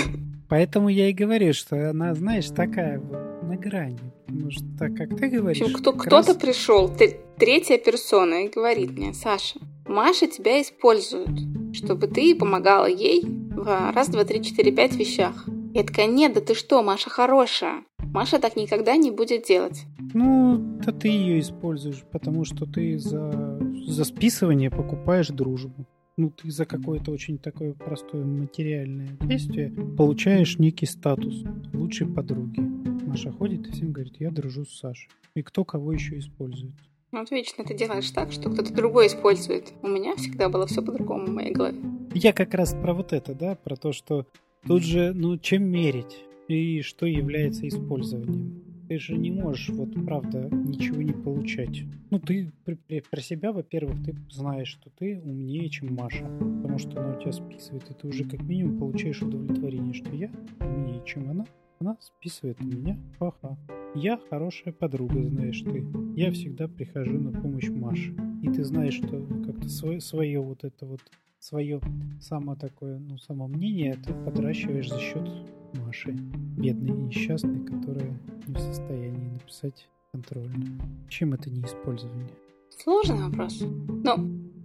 Поэтому 0.48 0.88
я 0.88 1.08
и 1.08 1.12
говорю, 1.12 1.52
что 1.52 1.90
она, 1.90 2.14
знаешь, 2.14 2.46
такая 2.46 3.00
на 3.42 3.56
грани. 3.56 3.98
Потому 4.26 4.50
что 4.50 4.64
так, 4.78 4.94
как 4.94 5.16
ты 5.16 5.28
говоришь... 5.28 5.60
В 5.60 5.64
общем, 5.64 5.76
кто, 5.76 5.92
кто-то 5.92 6.28
раз... 6.28 6.36
пришел, 6.36 6.90
третья 7.38 7.78
персона, 7.78 8.44
и 8.44 8.48
говорит 8.48 8.92
мне, 8.92 9.12
Саша, 9.12 9.58
Маша 9.88 10.26
тебя 10.26 10.60
использует, 10.60 11.30
чтобы 11.72 12.08
ты 12.08 12.34
помогала 12.34 12.86
ей 12.86 13.22
в 13.24 13.92
раз, 13.92 14.08
два, 14.08 14.24
три, 14.24 14.42
четыре, 14.42 14.72
пять 14.72 14.96
вещах. 14.96 15.48
Я 15.74 15.84
такая, 15.84 16.06
нет, 16.06 16.32
да 16.34 16.40
ты 16.40 16.54
что, 16.54 16.82
Маша 16.82 17.10
хорошая. 17.10 17.84
Маша 17.98 18.38
так 18.38 18.56
никогда 18.56 18.96
не 18.96 19.10
будет 19.10 19.44
делать. 19.44 19.84
Ну, 20.14 20.56
да 20.84 20.92
ты 20.92 21.08
ее 21.08 21.40
используешь, 21.40 22.02
потому 22.10 22.44
что 22.44 22.66
ты 22.66 22.98
за, 22.98 23.58
за 23.86 24.04
списывание 24.04 24.70
покупаешь 24.70 25.28
дружбу. 25.28 25.86
Ну, 26.16 26.30
ты 26.30 26.50
за 26.50 26.64
какое-то 26.64 27.10
очень 27.10 27.36
такое 27.36 27.74
простое 27.74 28.24
материальное 28.24 29.18
действие 29.20 29.70
получаешь 29.98 30.58
некий 30.58 30.86
статус 30.86 31.44
лучшей 31.74 32.06
подруги. 32.06 32.60
Маша 33.06 33.30
ходит 33.30 33.66
и 33.68 33.72
всем 33.72 33.92
говорит, 33.92 34.14
я 34.18 34.30
дружу 34.30 34.64
с 34.64 34.78
Сашей. 34.78 35.10
И 35.34 35.42
кто 35.42 35.64
кого 35.64 35.92
еще 35.92 36.18
использует. 36.18 36.74
Ну, 37.12 37.20
вот 37.20 37.30
вечно 37.30 37.64
ты 37.64 37.74
делаешь 37.74 38.10
так, 38.10 38.32
что 38.32 38.50
кто-то 38.50 38.74
другой 38.74 39.06
использует. 39.06 39.72
У 39.82 39.88
меня 39.88 40.16
всегда 40.16 40.48
было 40.48 40.66
все 40.66 40.82
по-другому 40.82 41.26
в 41.26 41.30
моей 41.30 41.52
голове. 41.52 41.78
Я 42.14 42.32
как 42.32 42.52
раз 42.54 42.74
про 42.74 42.94
вот 42.94 43.12
это, 43.12 43.34
да, 43.34 43.54
про 43.54 43.76
то, 43.76 43.92
что 43.92 44.26
тут 44.66 44.82
же, 44.82 45.12
ну, 45.14 45.38
чем 45.38 45.64
мерить 45.64 46.24
и 46.48 46.82
что 46.82 47.06
является 47.06 47.66
использованием. 47.68 48.62
Ты 48.88 48.98
же 48.98 49.16
не 49.16 49.30
можешь, 49.32 49.68
вот 49.70 49.94
правда, 50.04 50.48
ничего 50.50 51.02
не 51.02 51.12
получать. 51.12 51.82
Ну, 52.10 52.20
ты 52.20 52.52
про 52.64 53.20
себя, 53.20 53.52
во-первых, 53.52 54.04
ты 54.04 54.14
знаешь, 54.30 54.68
что 54.68 54.90
ты 54.90 55.20
умнее, 55.24 55.68
чем 55.68 55.94
Маша. 55.94 56.24
Потому 56.38 56.78
что 56.78 57.00
она 57.00 57.16
у 57.16 57.20
тебя 57.20 57.32
списывает, 57.32 57.90
и 57.90 57.94
ты 57.94 58.06
уже 58.06 58.24
как 58.24 58.42
минимум 58.42 58.78
получаешь 58.78 59.22
удовлетворение, 59.22 59.92
что 59.92 60.10
я 60.14 60.30
умнее, 60.60 61.02
чем 61.04 61.30
она. 61.30 61.46
Она 61.80 61.96
списывает 62.00 62.60
на 62.60 62.64
меня. 62.64 62.98
Ха-ха. 63.18 63.56
Я 63.96 64.20
хорошая 64.28 64.74
подруга, 64.74 65.26
знаешь 65.26 65.62
ты. 65.62 65.82
Я 66.16 66.30
всегда 66.30 66.68
прихожу 66.68 67.18
на 67.18 67.32
помощь 67.32 67.70
Маше. 67.70 68.14
И 68.42 68.48
ты 68.50 68.62
знаешь, 68.62 68.92
что 68.92 69.26
как-то 69.46 69.70
свое, 69.70 70.02
свое 70.02 70.38
вот 70.38 70.64
это 70.64 70.84
вот, 70.84 71.00
свое 71.38 71.80
само 72.20 72.56
такое, 72.56 72.98
ну, 72.98 73.16
само 73.16 73.48
мнение 73.48 73.94
ты 73.94 74.12
подращиваешь 74.12 74.90
за 74.90 74.98
счет 74.98 75.26
Маши. 75.72 76.12
Бедной 76.12 76.90
и 76.90 77.04
несчастной, 77.04 77.64
которая 77.64 78.20
не 78.46 78.54
в 78.54 78.58
состоянии 78.58 79.30
написать 79.30 79.88
контрольную. 80.12 80.78
Чем 81.08 81.32
это 81.32 81.48
не 81.48 81.62
использование? 81.62 82.28
Сложный 82.68 83.26
вопрос. 83.26 83.62
Но 83.62 84.16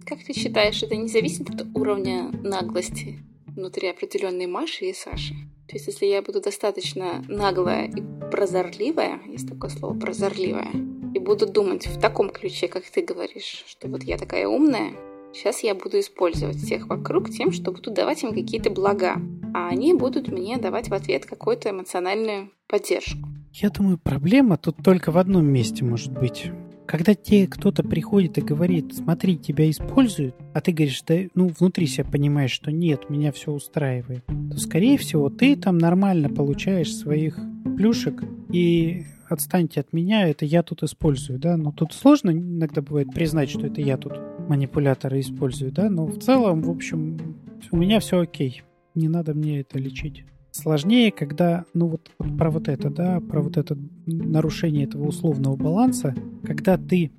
как 0.04 0.22
ты 0.24 0.34
считаешь, 0.34 0.82
это 0.82 0.94
не 0.94 1.08
зависит 1.08 1.48
от 1.48 1.66
уровня 1.74 2.30
наглости 2.42 3.20
внутри 3.46 3.88
определенной 3.88 4.46
Маши 4.46 4.90
и 4.90 4.92
Саши? 4.92 5.34
То 5.72 5.78
есть, 5.78 5.86
если 5.86 6.04
я 6.04 6.20
буду 6.20 6.42
достаточно 6.42 7.24
наглая 7.28 7.86
и 7.86 8.02
прозорливая, 8.30 9.22
есть 9.26 9.48
такое 9.48 9.70
слово 9.70 9.98
прозорливая, 9.98 10.70
и 11.14 11.18
буду 11.18 11.50
думать 11.50 11.86
в 11.86 11.98
таком 11.98 12.28
ключе, 12.28 12.68
как 12.68 12.84
ты 12.84 13.00
говоришь, 13.00 13.64
что 13.66 13.88
вот 13.88 14.02
я 14.02 14.18
такая 14.18 14.46
умная, 14.46 14.92
сейчас 15.32 15.62
я 15.62 15.74
буду 15.74 15.98
использовать 15.98 16.58
всех 16.58 16.88
вокруг 16.88 17.30
тем, 17.30 17.52
что 17.52 17.72
буду 17.72 17.90
давать 17.90 18.22
им 18.22 18.34
какие-то 18.34 18.68
блага, 18.68 19.14
а 19.54 19.68
они 19.68 19.94
будут 19.94 20.28
мне 20.28 20.58
давать 20.58 20.90
в 20.90 20.92
ответ 20.92 21.24
какую-то 21.24 21.70
эмоциональную 21.70 22.50
поддержку. 22.68 23.26
Я 23.54 23.70
думаю, 23.70 23.96
проблема 23.96 24.58
тут 24.58 24.76
только 24.84 25.10
в 25.10 25.16
одном 25.16 25.46
месте 25.46 25.86
может 25.86 26.12
быть. 26.12 26.50
Когда 26.86 27.14
тебе 27.14 27.46
кто-то 27.46 27.82
приходит 27.82 28.38
и 28.38 28.42
говорит, 28.42 28.94
смотри, 28.94 29.38
тебя 29.38 29.70
используют, 29.70 30.34
а 30.52 30.60
ты 30.60 30.72
говоришь, 30.72 31.02
да, 31.06 31.16
ну, 31.34 31.48
внутри 31.48 31.86
себя 31.86 32.04
понимаешь, 32.04 32.50
что 32.50 32.70
нет, 32.70 33.08
меня 33.08 33.32
все 33.32 33.52
устраивает, 33.52 34.24
то, 34.26 34.58
скорее 34.58 34.98
всего, 34.98 35.30
ты 35.30 35.56
там 35.56 35.78
нормально 35.78 36.28
получаешь 36.28 36.94
своих 36.94 37.38
плюшек 37.76 38.22
и 38.50 39.04
отстаньте 39.28 39.80
от 39.80 39.92
меня, 39.92 40.28
это 40.28 40.44
я 40.44 40.62
тут 40.62 40.82
использую, 40.82 41.38
да, 41.38 41.56
но 41.56 41.72
тут 41.72 41.92
сложно 41.92 42.30
иногда 42.30 42.82
бывает 42.82 43.12
признать, 43.12 43.50
что 43.50 43.66
это 43.66 43.80
я 43.80 43.96
тут 43.96 44.12
манипуляторы 44.48 45.20
использую, 45.20 45.72
да, 45.72 45.88
но 45.88 46.06
в 46.06 46.18
целом, 46.18 46.62
в 46.62 46.70
общем, 46.70 47.36
у 47.70 47.76
меня 47.76 48.00
все 48.00 48.20
окей, 48.20 48.62
не 48.94 49.08
надо 49.08 49.34
мне 49.34 49.60
это 49.60 49.78
лечить. 49.78 50.24
Сложнее, 50.50 51.10
когда, 51.10 51.64
ну 51.72 51.86
вот, 51.86 52.10
вот 52.18 52.36
про 52.36 52.50
вот 52.50 52.68
это, 52.68 52.90
да, 52.90 53.20
про 53.20 53.40
вот 53.40 53.56
это 53.56 53.78
нарушение 54.06 54.84
этого 54.84 55.06
условного 55.06 55.56
баланса, 55.56 56.14
когда 56.44 56.76
ты 56.76 57.12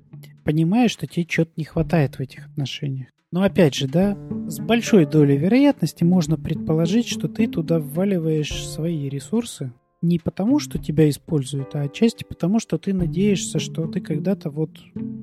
понимаешь, 0.44 0.92
что 0.92 1.06
тебе 1.06 1.26
что-то 1.28 1.52
не 1.56 1.64
хватает 1.64 2.16
в 2.16 2.20
этих 2.20 2.46
отношениях. 2.46 3.08
Но 3.32 3.42
опять 3.42 3.74
же, 3.74 3.88
да, 3.88 4.16
с 4.46 4.60
большой 4.60 5.06
долей 5.06 5.36
вероятности 5.36 6.04
можно 6.04 6.36
предположить, 6.36 7.08
что 7.08 7.26
ты 7.26 7.48
туда 7.48 7.80
вваливаешь 7.80 8.64
свои 8.64 9.08
ресурсы, 9.08 9.72
не 10.02 10.18
потому, 10.18 10.60
что 10.60 10.78
тебя 10.78 11.08
используют, 11.08 11.74
а 11.74 11.80
отчасти 11.80 12.24
потому, 12.28 12.60
что 12.60 12.78
ты 12.78 12.92
надеешься, 12.92 13.58
что 13.58 13.86
ты 13.86 14.00
когда-то 14.00 14.50
вот 14.50 14.70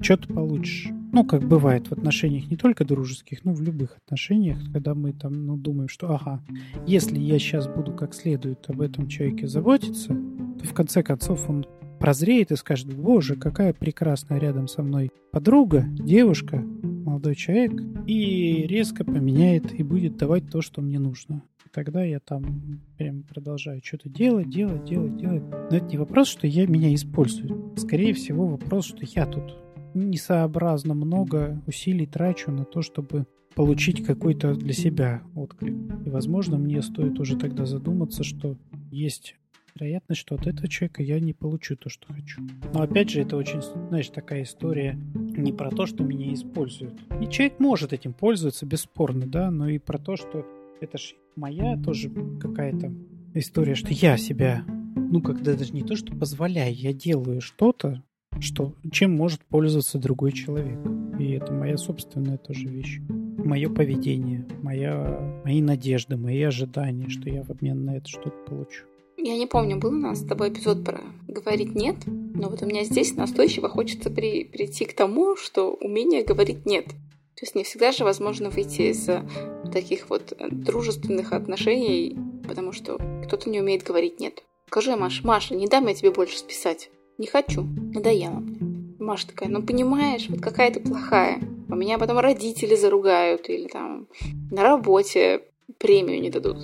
что-то 0.01 0.27
получишь. 0.27 0.89
Ну, 1.13 1.25
как 1.25 1.45
бывает 1.45 1.87
в 1.87 1.91
отношениях 1.91 2.49
не 2.49 2.55
только 2.55 2.85
дружеских, 2.85 3.43
но 3.43 3.53
в 3.53 3.61
любых 3.61 3.97
отношениях, 3.97 4.57
когда 4.71 4.95
мы 4.95 5.11
там 5.11 5.45
ну, 5.45 5.57
думаем, 5.57 5.89
что 5.89 6.13
ага, 6.13 6.41
если 6.87 7.19
я 7.19 7.37
сейчас 7.37 7.67
буду 7.67 7.93
как 7.93 8.13
следует 8.13 8.69
об 8.69 8.79
этом 8.79 9.07
человеке 9.07 9.47
заботиться, 9.47 10.07
то 10.07 10.65
в 10.65 10.73
конце 10.73 11.03
концов 11.03 11.49
он 11.49 11.65
прозреет 11.99 12.51
и 12.51 12.55
скажет, 12.55 12.93
боже, 12.93 13.35
какая 13.35 13.73
прекрасная 13.73 14.39
рядом 14.39 14.67
со 14.67 14.83
мной 14.83 15.11
подруга, 15.31 15.85
девушка, 15.89 16.57
молодой 16.57 17.35
человек, 17.35 17.73
и 18.07 18.65
резко 18.67 19.03
поменяет 19.03 19.77
и 19.77 19.83
будет 19.83 20.17
давать 20.17 20.49
то, 20.49 20.61
что 20.61 20.81
мне 20.81 20.97
нужно 20.97 21.43
тогда 21.73 22.03
я 22.03 22.19
там 22.19 22.81
прям 22.97 23.23
продолжаю 23.23 23.81
что-то 23.83 24.09
делать, 24.09 24.49
делать, 24.49 24.83
делать, 24.83 25.15
делать. 25.17 25.43
Но 25.49 25.77
это 25.77 25.85
не 25.85 25.97
вопрос, 25.97 26.27
что 26.27 26.47
я 26.47 26.67
меня 26.67 26.93
использую. 26.93 27.73
Скорее 27.77 28.13
всего, 28.13 28.47
вопрос, 28.47 28.85
что 28.85 28.99
я 29.01 29.25
тут 29.25 29.57
несообразно 29.93 30.93
много 30.93 31.61
усилий 31.67 32.05
трачу 32.05 32.51
на 32.51 32.65
то, 32.65 32.81
чтобы 32.81 33.25
получить 33.55 34.05
какой-то 34.05 34.55
для 34.55 34.73
себя 34.73 35.23
отклик. 35.35 35.75
И, 36.05 36.09
возможно, 36.09 36.57
мне 36.57 36.81
стоит 36.81 37.19
уже 37.19 37.37
тогда 37.37 37.65
задуматься, 37.65 38.23
что 38.23 38.57
есть 38.91 39.35
вероятность, 39.75 40.21
что 40.21 40.35
от 40.35 40.47
этого 40.47 40.67
человека 40.67 41.03
я 41.03 41.19
не 41.19 41.33
получу 41.33 41.75
то, 41.75 41.89
что 41.89 42.11
хочу. 42.13 42.41
Но 42.73 42.81
опять 42.81 43.09
же, 43.09 43.21
это 43.21 43.37
очень, 43.37 43.61
знаешь, 43.61 44.09
такая 44.09 44.43
история 44.43 44.97
не 45.15 45.53
про 45.53 45.71
то, 45.71 45.85
что 45.85 46.03
меня 46.03 46.33
используют. 46.33 46.99
И 47.21 47.27
человек 47.27 47.59
может 47.59 47.93
этим 47.93 48.13
пользоваться, 48.13 48.65
бесспорно, 48.65 49.25
да, 49.27 49.51
но 49.51 49.69
и 49.69 49.79
про 49.79 49.97
то, 49.97 50.15
что 50.15 50.45
это 50.81 50.97
ж 50.97 51.15
моя 51.35 51.77
тоже 51.77 52.09
какая-то 52.39 52.93
история, 53.33 53.75
что 53.75 53.93
я 53.93 54.17
себя, 54.17 54.63
ну, 54.95 55.21
когда 55.21 55.55
даже 55.55 55.73
не 55.73 55.83
то, 55.83 55.95
что 55.95 56.15
позволяю, 56.15 56.73
я 56.75 56.93
делаю 56.93 57.41
что-то, 57.41 58.03
что, 58.41 58.73
чем 58.91 59.15
может 59.15 59.41
пользоваться 59.45 59.97
другой 59.97 60.31
человек. 60.31 60.79
И 61.19 61.31
это 61.31 61.53
моя 61.53 61.77
собственная 61.77 62.37
тоже 62.37 62.67
вещь. 62.67 62.99
Мое 63.37 63.69
поведение, 63.69 64.45
моя, 64.61 65.41
мои 65.45 65.61
надежды, 65.61 66.17
мои 66.17 66.41
ожидания, 66.41 67.09
что 67.09 67.29
я 67.29 67.43
в 67.43 67.49
обмен 67.49 67.85
на 67.85 67.97
это 67.97 68.07
что-то 68.07 68.35
получу. 68.47 68.85
Я 69.17 69.37
не 69.37 69.45
помню, 69.45 69.77
был 69.77 69.89
у 69.89 69.97
нас 69.97 70.21
с 70.21 70.25
тобой 70.25 70.49
эпизод 70.49 70.83
про 70.83 71.01
говорить 71.27 71.75
нет, 71.75 71.95
но 72.07 72.49
вот 72.49 72.63
у 72.63 72.65
меня 72.65 72.83
здесь 72.83 73.15
настойчиво 73.15 73.69
хочется 73.69 74.09
при, 74.09 74.45
прийти 74.45 74.85
к 74.85 74.95
тому, 74.95 75.35
что 75.35 75.73
умение 75.73 76.23
говорить 76.23 76.65
нет. 76.65 76.87
То 76.87 77.45
есть 77.45 77.55
не 77.55 77.63
всегда 77.63 77.91
же 77.91 78.03
возможно 78.03 78.49
выйти 78.49 78.91
из 78.91 79.07
э, 79.09 79.23
таких 79.71 80.09
вот 80.09 80.33
э, 80.37 80.49
дружественных 80.49 81.33
отношений, 81.33 82.17
потому 82.47 82.71
что 82.71 82.97
кто-то 83.25 83.49
не 83.49 83.59
умеет 83.59 83.83
говорить 83.83 84.19
«нет». 84.19 84.43
Скажи, 84.67 84.95
Маша, 84.95 85.25
Маша, 85.25 85.55
не 85.55 85.67
дам 85.67 85.87
я 85.87 85.93
тебе 85.93 86.11
больше 86.11 86.37
списать. 86.37 86.89
Не 87.21 87.27
хочу, 87.27 87.63
надоело 87.93 88.39
мне. 88.39 88.57
Маша 88.99 89.27
такая, 89.27 89.47
ну 89.47 89.61
понимаешь, 89.61 90.27
вот 90.27 90.41
какая 90.41 90.71
ты 90.71 90.79
плохая. 90.79 91.39
У 91.69 91.75
меня 91.75 91.97
потом 91.97 92.17
родители 92.17 92.75
заругают 92.75 93.47
или 93.47 93.67
там 93.67 94.07
на 94.51 94.63
работе 94.63 95.43
премию 95.77 96.19
не 96.19 96.31
дадут. 96.31 96.57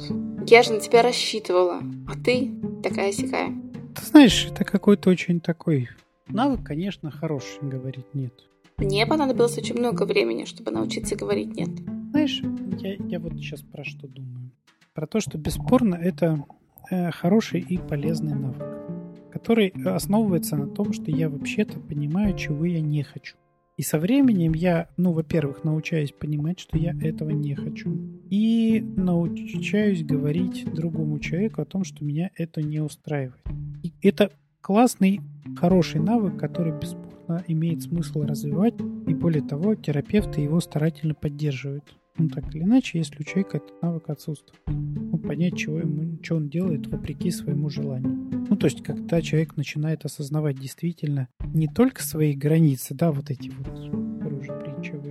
Я 0.47 0.63
же 0.63 0.73
на 0.73 0.79
тебя 0.79 1.03
рассчитывала, 1.03 1.81
а 2.07 2.13
ты 2.23 2.51
такая 2.83 3.11
сякая. 3.11 3.55
Ты 3.95 4.05
знаешь, 4.05 4.47
это 4.51 4.65
какой-то 4.65 5.11
очень 5.11 5.39
такой 5.39 5.89
навык, 6.27 6.63
конечно, 6.63 7.11
хороший, 7.11 7.61
говорить 7.61 8.13
нет. 8.13 8.33
Мне 8.77 9.05
понадобилось 9.05 9.57
очень 9.57 9.77
много 9.77 10.03
времени, 10.03 10.45
чтобы 10.45 10.71
научиться 10.71 11.15
говорить 11.15 11.55
нет. 11.55 11.69
Знаешь, 12.11 12.41
я, 12.79 12.95
я 12.95 13.19
вот 13.19 13.33
сейчас 13.33 13.61
про 13.61 13.83
что 13.83 14.07
думаю. 14.07 14.51
Про 14.93 15.05
то, 15.05 15.19
что 15.19 15.37
бесспорно 15.37 15.95
это 15.95 16.43
э, 16.89 17.11
хороший 17.11 17.61
и 17.61 17.77
полезный 17.77 18.35
навык, 18.35 18.96
который 19.37 19.69
основывается 19.85 20.55
на 20.55 20.67
том, 20.67 20.93
что 20.93 21.11
я 21.11 21.29
вообще-то 21.29 21.79
понимаю, 21.79 22.35
чего 22.35 22.65
я 22.65 22.81
не 22.81 23.03
хочу. 23.03 23.35
И 23.77 23.83
со 23.83 23.99
временем 23.99 24.53
я, 24.53 24.89
ну, 24.97 25.13
во-первых, 25.13 25.63
научаюсь 25.63 26.11
понимать, 26.11 26.59
что 26.59 26.79
я 26.79 26.95
этого 26.99 27.29
не 27.29 27.53
хочу. 27.53 27.95
И 28.31 28.83
научаюсь 28.95 30.03
говорить 30.03 30.65
другому 30.73 31.19
человеку 31.19 31.61
о 31.61 31.65
том, 31.65 31.83
что 31.83 32.03
меня 32.03 32.31
это 32.35 32.63
не 32.63 32.79
устраивает. 32.79 33.39
И 33.83 33.93
это 34.01 34.31
классный, 34.61 35.21
хороший 35.55 36.01
навык, 36.01 36.37
который 36.39 36.71
бесспорно 36.71 37.43
имеет 37.47 37.83
смысл 37.83 38.23
развивать. 38.23 38.73
И 39.05 39.13
более 39.13 39.43
того, 39.43 39.75
терапевты 39.75 40.41
его 40.41 40.59
старательно 40.59 41.13
поддерживают. 41.13 41.83
Ну, 42.17 42.29
так 42.29 42.53
или 42.53 42.63
иначе, 42.63 42.97
если 42.97 43.21
у 43.21 43.23
человека 43.23 43.57
этот 43.57 43.81
навык 43.81 44.09
отсутствует. 44.09 44.59
Ну, 44.67 45.17
понять, 45.17 45.57
чего, 45.57 45.79
ему, 45.79 46.17
что 46.23 46.37
он 46.37 46.49
делает 46.49 46.87
вопреки 46.87 47.31
своему 47.31 47.69
желанию. 47.69 48.45
Ну, 48.49 48.55
то 48.55 48.65
есть, 48.65 48.83
когда 48.83 49.21
человек 49.21 49.55
начинает 49.55 50.05
осознавать 50.05 50.59
действительно 50.59 51.27
не 51.53 51.67
только 51.67 52.01
свои 52.01 52.33
границы, 52.33 52.95
да, 52.95 53.11
вот 53.11 53.29
эти 53.29 53.49
вот 53.49 53.67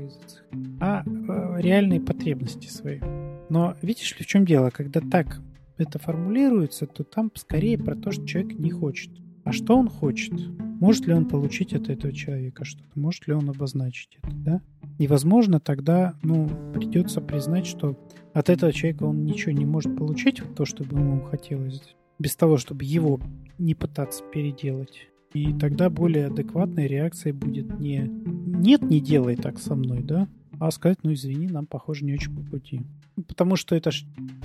языцах, 0.06 0.44
а 0.80 1.04
э, 1.04 1.60
реальные 1.60 2.00
потребности 2.00 2.68
свои. 2.68 3.00
Но 3.48 3.76
видишь 3.82 4.16
ли, 4.18 4.24
в 4.24 4.26
чем 4.26 4.44
дело? 4.44 4.70
Когда 4.70 5.00
так 5.00 5.40
это 5.78 5.98
формулируется, 5.98 6.86
то 6.86 7.04
там 7.04 7.30
скорее 7.34 7.78
про 7.78 7.94
то, 7.94 8.10
что 8.10 8.26
человек 8.26 8.58
не 8.58 8.70
хочет. 8.70 9.10
А 9.44 9.52
что 9.52 9.76
он 9.76 9.88
хочет? 9.88 10.32
Может 10.80 11.06
ли 11.06 11.14
он 11.14 11.26
получить 11.26 11.72
от 11.72 11.88
этого 11.88 12.12
человека 12.12 12.64
что-то? 12.64 12.98
Может 12.98 13.28
ли 13.28 13.34
он 13.34 13.48
обозначить 13.48 14.18
это, 14.20 14.34
да? 14.34 14.60
И, 14.98 15.06
возможно, 15.06 15.60
тогда, 15.60 16.14
ну, 16.22 16.48
придется 16.74 17.20
признать, 17.20 17.66
что 17.66 17.96
от 18.32 18.48
этого 18.48 18.72
человека 18.72 19.04
он 19.04 19.24
ничего 19.24 19.52
не 19.52 19.66
может 19.66 19.96
получить, 19.96 20.42
то, 20.56 20.64
что 20.64 20.84
бы 20.84 20.98
ему 20.98 21.20
хотелось, 21.22 21.94
без 22.18 22.34
того, 22.36 22.56
чтобы 22.56 22.84
его 22.84 23.20
не 23.58 23.74
пытаться 23.74 24.22
переделать. 24.24 25.08
И 25.34 25.52
тогда 25.52 25.90
более 25.90 26.26
адекватной 26.26 26.86
реакцией 26.86 27.32
будет 27.32 27.78
не 27.78 27.98
«нет, 28.06 28.82
не 28.82 29.00
делай 29.00 29.36
так 29.36 29.58
со 29.58 29.74
мной», 29.74 30.02
да, 30.02 30.28
а 30.58 30.70
сказать 30.70 30.98
«ну, 31.02 31.12
извини, 31.12 31.48
нам, 31.48 31.66
похоже, 31.66 32.04
не 32.04 32.14
очень 32.14 32.34
по 32.34 32.42
пути». 32.42 32.82
Потому 33.28 33.56
что 33.56 33.74
это, 33.74 33.90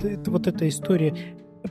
это 0.02 0.30
вот 0.30 0.46
эта 0.46 0.68
история, 0.68 1.14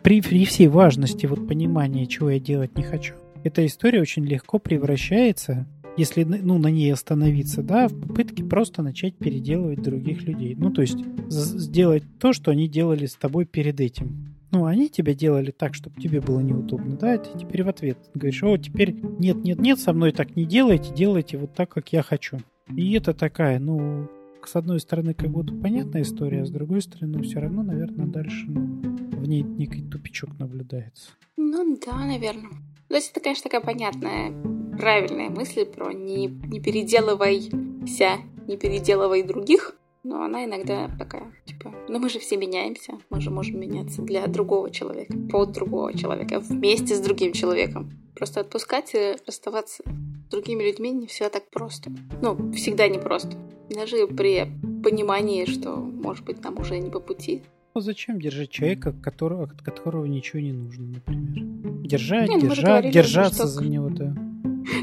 при, 0.01 0.21
при 0.21 0.45
всей 0.45 0.67
важности 0.67 1.27
вот 1.27 1.47
понимания, 1.47 2.07
чего 2.07 2.31
я 2.31 2.39
делать 2.39 2.75
не 2.77 2.83
хочу, 2.83 3.15
эта 3.43 3.65
история 3.65 4.01
очень 4.01 4.25
легко 4.25 4.59
превращается 4.59 5.67
если 5.97 6.23
ну, 6.23 6.57
на 6.57 6.67
ней 6.67 6.91
остановиться, 6.93 7.61
да, 7.61 7.87
в 7.87 7.99
попытке 7.99 8.43
просто 8.43 8.81
начать 8.81 9.15
переделывать 9.17 9.81
других 9.81 10.23
людей. 10.23 10.55
Ну, 10.55 10.71
то 10.71 10.81
есть 10.81 10.97
сделать 11.27 12.03
то, 12.19 12.33
что 12.33 12.51
они 12.51 12.67
делали 12.67 13.05
с 13.05 13.15
тобой 13.15 13.45
перед 13.45 13.79
этим. 13.79 14.35
Ну, 14.51 14.65
они 14.65 14.89
тебя 14.89 15.13
делали 15.13 15.51
так, 15.51 15.73
чтобы 15.73 16.01
тебе 16.01 16.19
было 16.19 16.41
неудобно, 16.41 16.97
да, 16.97 17.15
и 17.15 17.17
ты 17.17 17.39
теперь 17.39 17.63
в 17.63 17.69
ответ 17.69 17.97
говоришь, 18.13 18.43
о, 18.43 18.57
теперь 18.57 18.93
нет, 18.93 19.37
нет, 19.43 19.59
нет, 19.59 19.79
со 19.79 19.93
мной 19.93 20.11
так 20.11 20.35
не 20.35 20.43
делайте, 20.43 20.93
делайте 20.93 21.37
вот 21.37 21.53
так, 21.53 21.69
как 21.69 21.93
я 21.93 22.03
хочу. 22.03 22.39
И 22.75 22.93
это 22.93 23.13
такая, 23.13 23.59
ну, 23.59 24.09
с 24.45 24.55
одной 24.55 24.79
стороны, 24.81 25.13
как 25.13 25.29
будто 25.29 25.53
понятная 25.53 26.01
история, 26.01 26.41
а 26.41 26.45
с 26.45 26.51
другой 26.51 26.81
стороны, 26.81 27.21
все 27.23 27.39
равно, 27.39 27.63
наверное, 27.63 28.07
дальше 28.07 28.45
ну, 28.47 28.81
в 29.17 29.27
ней 29.27 29.41
некий 29.41 29.83
тупичок 29.83 30.37
наблюдается. 30.37 31.11
Ну 31.37 31.77
да, 31.85 32.05
наверное. 32.05 32.51
То 32.91 32.97
есть 32.97 33.11
это, 33.11 33.21
конечно, 33.21 33.43
такая 33.43 33.61
понятная, 33.61 34.33
правильная 34.77 35.29
мысль 35.29 35.63
про 35.63 35.93
не, 35.93 36.27
не 36.27 36.59
переделывайся, 36.59 38.17
не 38.47 38.57
переделывай 38.57 39.23
других, 39.23 39.77
но 40.03 40.23
она 40.23 40.43
иногда 40.43 40.89
такая, 40.99 41.31
типа, 41.45 41.73
ну 41.87 41.99
мы 41.99 42.09
же 42.09 42.19
все 42.19 42.35
меняемся, 42.35 42.99
мы 43.09 43.21
же 43.21 43.29
можем 43.29 43.61
меняться 43.61 44.01
для 44.01 44.27
другого 44.27 44.69
человека, 44.71 45.13
под 45.31 45.53
другого 45.53 45.97
человека, 45.97 46.41
вместе 46.41 46.93
с 46.93 46.99
другим 46.99 47.31
человеком. 47.31 47.91
Просто 48.13 48.41
отпускать 48.41 48.93
и 48.93 49.15
расставаться 49.25 49.83
с 49.85 50.29
другими 50.29 50.61
людьми 50.61 50.91
не 50.91 51.07
все 51.07 51.29
так 51.29 51.49
просто. 51.49 51.93
Ну, 52.21 52.51
всегда 52.51 52.89
не 52.89 52.99
просто. 52.99 53.37
Даже 53.69 54.05
при 54.05 54.51
понимании, 54.83 55.45
что, 55.45 55.77
может 55.77 56.25
быть, 56.25 56.43
нам 56.43 56.59
уже 56.59 56.77
не 56.77 56.89
по 56.89 56.99
пути. 56.99 57.41
Ну, 57.73 57.81
зачем 57.81 58.19
держать 58.19 58.49
человека, 58.49 58.91
которого, 58.91 59.43
от 59.43 59.61
которого 59.61 60.05
ничего 60.05 60.41
не 60.41 60.51
нужно, 60.51 60.87
например? 60.87 61.87
Держать, 61.87 62.29
не, 62.29 62.35
ну, 62.35 62.41
держать, 62.41 62.91
держаться 62.91 63.43
что... 63.43 63.47
за 63.47 63.63
него-то. 63.65 64.15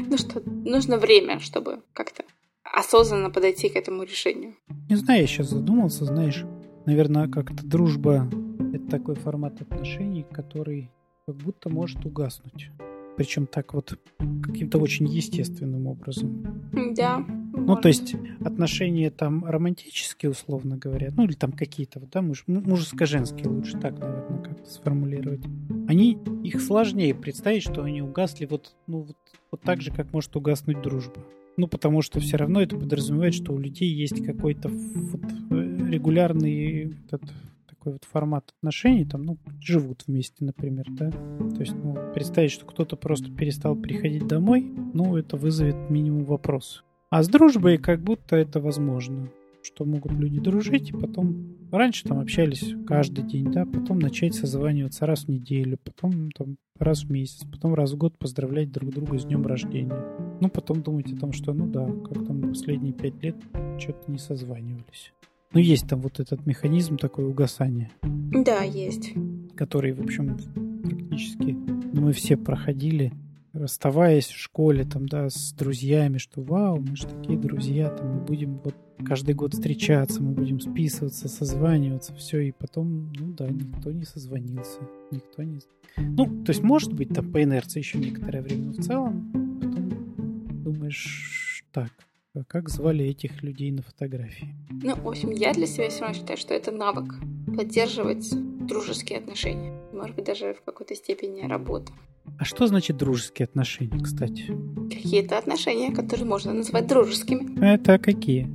Ну 0.07 0.17
что, 0.17 0.41
нужно 0.45 0.97
время, 0.97 1.39
чтобы 1.39 1.81
как-то 1.93 2.23
осознанно 2.63 3.29
подойти 3.29 3.69
к 3.69 3.75
этому 3.75 4.03
решению. 4.03 4.55
Не 4.89 4.95
знаю, 4.95 5.21
я 5.21 5.27
сейчас 5.27 5.49
задумался, 5.49 6.05
знаешь, 6.05 6.45
наверное, 6.85 7.27
как-то 7.27 7.65
дружба— 7.65 8.29
это 8.73 8.85
такой 8.89 9.15
формат 9.15 9.61
отношений, 9.61 10.25
который 10.31 10.91
как 11.25 11.35
будто 11.35 11.69
может 11.69 12.05
угаснуть. 12.05 12.71
Причем 13.19 13.47
так 13.47 13.73
вот 13.73 13.99
каким-то 14.41 14.77
очень 14.77 15.05
естественным 15.05 15.87
образом. 15.87 16.41
Да. 16.95 17.17
Ну, 17.17 17.75
то 17.75 17.89
есть 17.89 18.15
отношения 18.45 19.09
там 19.09 19.43
романтические, 19.43 20.29
условно 20.29 20.77
говоря, 20.77 21.09
ну 21.13 21.25
или 21.25 21.33
там 21.33 21.51
какие-то, 21.51 21.99
вот, 21.99 22.11
да, 22.11 22.21
муж, 22.21 22.45
мужеско-женские, 22.47 23.49
лучше 23.49 23.77
так, 23.77 23.99
наверное, 23.99 24.41
как-то 24.41 24.71
сформулировать. 24.71 25.41
Они, 25.89 26.17
их 26.45 26.61
сложнее 26.61 27.13
представить, 27.13 27.63
что 27.63 27.83
они 27.83 28.01
угасли 28.01 28.45
вот, 28.45 28.73
ну, 28.87 29.01
вот, 29.01 29.17
вот 29.51 29.61
так 29.63 29.81
же, 29.81 29.91
как 29.91 30.13
может 30.13 30.33
угаснуть 30.37 30.81
дружба. 30.81 31.17
Ну, 31.57 31.67
потому 31.67 32.01
что 32.01 32.21
все 32.21 32.37
равно 32.37 32.61
это 32.61 32.77
подразумевает, 32.77 33.33
что 33.33 33.51
у 33.51 33.59
людей 33.59 33.93
есть 33.93 34.25
какой-то 34.25 34.69
вот 34.69 35.23
э, 35.49 35.87
регулярный 35.89 36.95
этот 37.07 37.23
такой 37.79 37.93
вот 37.93 38.03
формат 38.03 38.53
отношений, 38.59 39.05
там, 39.05 39.23
ну, 39.23 39.37
живут 39.61 40.03
вместе, 40.05 40.43
например, 40.43 40.85
да. 40.89 41.11
То 41.11 41.61
есть, 41.61 41.73
ну, 41.73 41.95
представить, 42.13 42.51
что 42.51 42.65
кто-то 42.65 42.97
просто 42.97 43.31
перестал 43.31 43.75
приходить 43.75 44.27
домой, 44.27 44.69
ну, 44.93 45.15
это 45.15 45.37
вызовет 45.37 45.89
минимум 45.89 46.25
вопрос. 46.25 46.83
А 47.09 47.23
с 47.23 47.29
дружбой 47.29 47.77
как 47.77 48.01
будто 48.01 48.35
это 48.35 48.59
возможно, 48.59 49.29
что 49.63 49.85
могут 49.85 50.11
люди 50.11 50.39
дружить, 50.39 50.89
и 50.89 50.93
потом 50.93 51.55
раньше 51.71 52.03
там 52.03 52.19
общались 52.19 52.75
каждый 52.85 53.23
день, 53.23 53.51
да, 53.51 53.65
потом 53.65 53.99
начать 53.99 54.35
созваниваться 54.35 55.05
раз 55.05 55.23
в 55.23 55.29
неделю, 55.29 55.77
потом 55.83 56.31
там 56.31 56.57
раз 56.77 57.03
в 57.03 57.11
месяц, 57.11 57.45
потом 57.49 57.73
раз 57.73 57.93
в 57.93 57.97
год 57.97 58.17
поздравлять 58.17 58.71
друг 58.71 58.91
друга 58.91 59.17
с 59.17 59.25
днем 59.25 59.45
рождения. 59.45 60.03
Ну, 60.41 60.49
потом 60.49 60.81
думать 60.81 61.11
о 61.13 61.17
том, 61.17 61.31
что, 61.31 61.53
ну 61.53 61.65
да, 61.65 61.85
как 61.85 62.25
там 62.25 62.41
последние 62.41 62.93
пять 62.93 63.21
лет 63.23 63.35
что-то 63.77 64.11
не 64.11 64.17
созванивались. 64.17 65.13
Ну, 65.51 65.59
есть 65.59 65.87
там 65.87 66.01
вот 66.01 66.19
этот 66.19 66.45
механизм 66.45 66.97
такой 66.97 67.25
угасания. 67.25 67.91
Да, 68.03 68.61
есть. 68.61 69.13
Который, 69.55 69.93
в 69.93 70.01
общем, 70.01 70.37
практически 70.83 71.57
ну, 71.91 72.01
мы 72.01 72.13
все 72.13 72.37
проходили, 72.37 73.11
расставаясь 73.53 74.27
в 74.27 74.37
школе, 74.37 74.85
там, 74.85 75.07
да, 75.07 75.29
с 75.29 75.53
друзьями, 75.53 76.19
что 76.19 76.41
вау, 76.41 76.79
мы 76.79 76.95
же 76.95 77.07
такие 77.07 77.37
друзья, 77.37 77.89
там, 77.89 78.17
мы 78.17 78.21
будем 78.21 78.59
вот 78.63 78.75
каждый 79.03 79.33
год 79.33 79.53
встречаться, 79.53 80.21
мы 80.21 80.33
будем 80.33 80.59
списываться, 80.59 81.27
созваниваться, 81.27 82.13
все, 82.13 82.39
и 82.41 82.51
потом, 82.51 83.11
ну 83.13 83.33
да, 83.33 83.47
никто 83.47 83.91
не 83.91 84.03
созвонился, 84.03 84.79
никто 85.09 85.41
не... 85.41 85.61
Ну, 85.97 86.43
то 86.43 86.51
есть, 86.51 86.61
может 86.61 86.93
быть, 86.93 87.09
там 87.09 87.31
по 87.31 87.41
инерции 87.41 87.79
еще 87.79 87.97
некоторое 87.97 88.43
время, 88.43 88.65
но 88.65 88.71
в 88.73 88.77
целом 88.77 89.59
потом 89.61 90.63
думаешь, 90.63 91.63
так, 91.71 91.91
как 92.47 92.69
звали 92.69 93.05
этих 93.05 93.41
людей 93.43 93.71
на 93.71 93.81
фотографии? 93.81 94.55
Ну, 94.69 94.95
в 94.95 95.07
общем, 95.07 95.31
я 95.31 95.53
для 95.53 95.65
себя 95.65 95.89
все 95.89 96.01
равно 96.01 96.15
считаю, 96.15 96.37
что 96.37 96.53
это 96.53 96.71
навык 96.71 97.15
поддерживать 97.55 98.29
дружеские 98.67 99.19
отношения. 99.19 99.73
Может 99.91 100.15
быть, 100.15 100.25
даже 100.25 100.53
в 100.53 100.61
какой-то 100.63 100.95
степени 100.95 101.41
работа. 101.41 101.91
А 102.37 102.45
что 102.45 102.67
значит 102.67 102.97
дружеские 102.97 103.45
отношения, 103.45 103.99
кстати? 103.99 104.45
Какие-то 104.89 105.37
отношения, 105.37 105.91
которые 105.91 106.25
можно 106.25 106.53
назвать 106.53 106.87
дружескими. 106.87 107.59
Это 107.65 107.97
какие? 107.97 108.47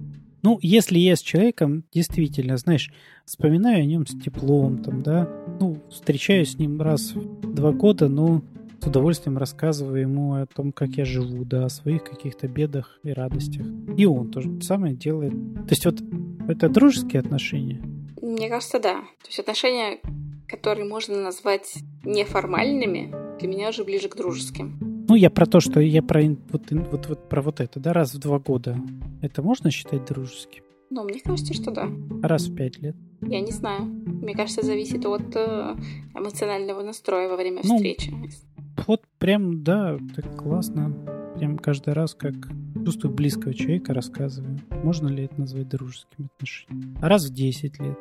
Ну, 0.42 0.58
если 0.62 0.98
я 0.98 1.16
с 1.16 1.20
человеком 1.20 1.84
действительно, 1.92 2.56
знаешь, 2.56 2.92
вспоминаю 3.24 3.82
о 3.82 3.86
нем 3.86 4.06
с 4.06 4.12
теплом, 4.12 4.82
там, 4.82 5.02
да, 5.02 5.28
ну, 5.58 5.82
встречаюсь 5.90 6.52
с 6.52 6.58
ним 6.58 6.80
раз 6.80 7.14
в 7.14 7.54
два 7.54 7.72
года, 7.72 8.08
ну, 8.08 8.44
с 8.84 8.86
удовольствием 8.86 9.38
рассказываю 9.38 10.02
ему 10.02 10.34
о 10.34 10.46
том, 10.46 10.70
как 10.70 10.90
я 10.90 11.06
живу, 11.06 11.46
да, 11.46 11.64
о 11.64 11.68
своих 11.70 12.04
каких-то 12.04 12.48
бедах 12.48 12.98
и 13.02 13.12
радостях. 13.12 13.64
И 13.96 14.04
он 14.04 14.30
тоже 14.30 14.60
самое 14.60 14.94
делает. 14.94 15.32
То 15.32 15.70
есть 15.70 15.86
вот 15.86 16.02
это 16.48 16.68
дружеские 16.68 17.20
отношения? 17.20 17.80
Мне 18.20 18.50
кажется, 18.50 18.78
да. 18.78 19.00
То 19.22 19.28
есть 19.28 19.38
отношения, 19.38 20.00
которые 20.46 20.86
можно 20.86 21.16
назвать 21.22 21.76
неформальными, 22.04 23.10
для 23.38 23.48
меня 23.48 23.70
уже 23.70 23.84
ближе 23.84 24.10
к 24.10 24.16
дружеским. 24.16 24.76
Ну, 25.08 25.14
я 25.14 25.30
про 25.30 25.46
то, 25.46 25.60
что 25.60 25.80
я 25.80 26.02
про 26.02 26.22
вот, 26.50 26.70
вот, 26.70 27.06
вот, 27.06 27.28
про 27.30 27.40
вот 27.40 27.60
это, 27.60 27.80
да, 27.80 27.94
раз 27.94 28.12
в 28.12 28.18
два 28.18 28.38
года. 28.38 28.76
Это 29.22 29.40
можно 29.40 29.70
считать 29.70 30.04
дружеским? 30.04 30.62
Ну, 30.90 31.04
мне 31.04 31.20
кажется, 31.20 31.54
что 31.54 31.70
да. 31.70 31.88
Раз 32.22 32.48
в 32.48 32.54
пять 32.54 32.78
лет. 32.82 32.96
Я 33.22 33.40
не 33.40 33.52
знаю. 33.52 33.84
Мне 33.84 34.34
кажется, 34.34 34.60
зависит 34.60 35.06
от 35.06 35.34
э, 35.34 35.76
эмоционального 36.14 36.82
настроя 36.82 37.30
во 37.30 37.36
время 37.36 37.62
ну, 37.64 37.76
встречи. 37.76 38.12
Вот 38.86 39.02
прям, 39.18 39.62
да, 39.62 39.98
так 40.14 40.36
классно. 40.36 40.94
Прям 41.36 41.58
каждый 41.58 41.94
раз 41.94 42.14
как 42.14 42.34
чувствую 42.84 43.14
близкого 43.14 43.54
человека, 43.54 43.94
рассказываю. 43.94 44.60
Можно 44.82 45.08
ли 45.08 45.24
это 45.24 45.40
назвать 45.40 45.68
дружескими 45.68 46.28
отношениями? 46.36 46.96
Раз 47.00 47.26
в 47.26 47.34
10 47.34 47.80
лет. 47.80 47.98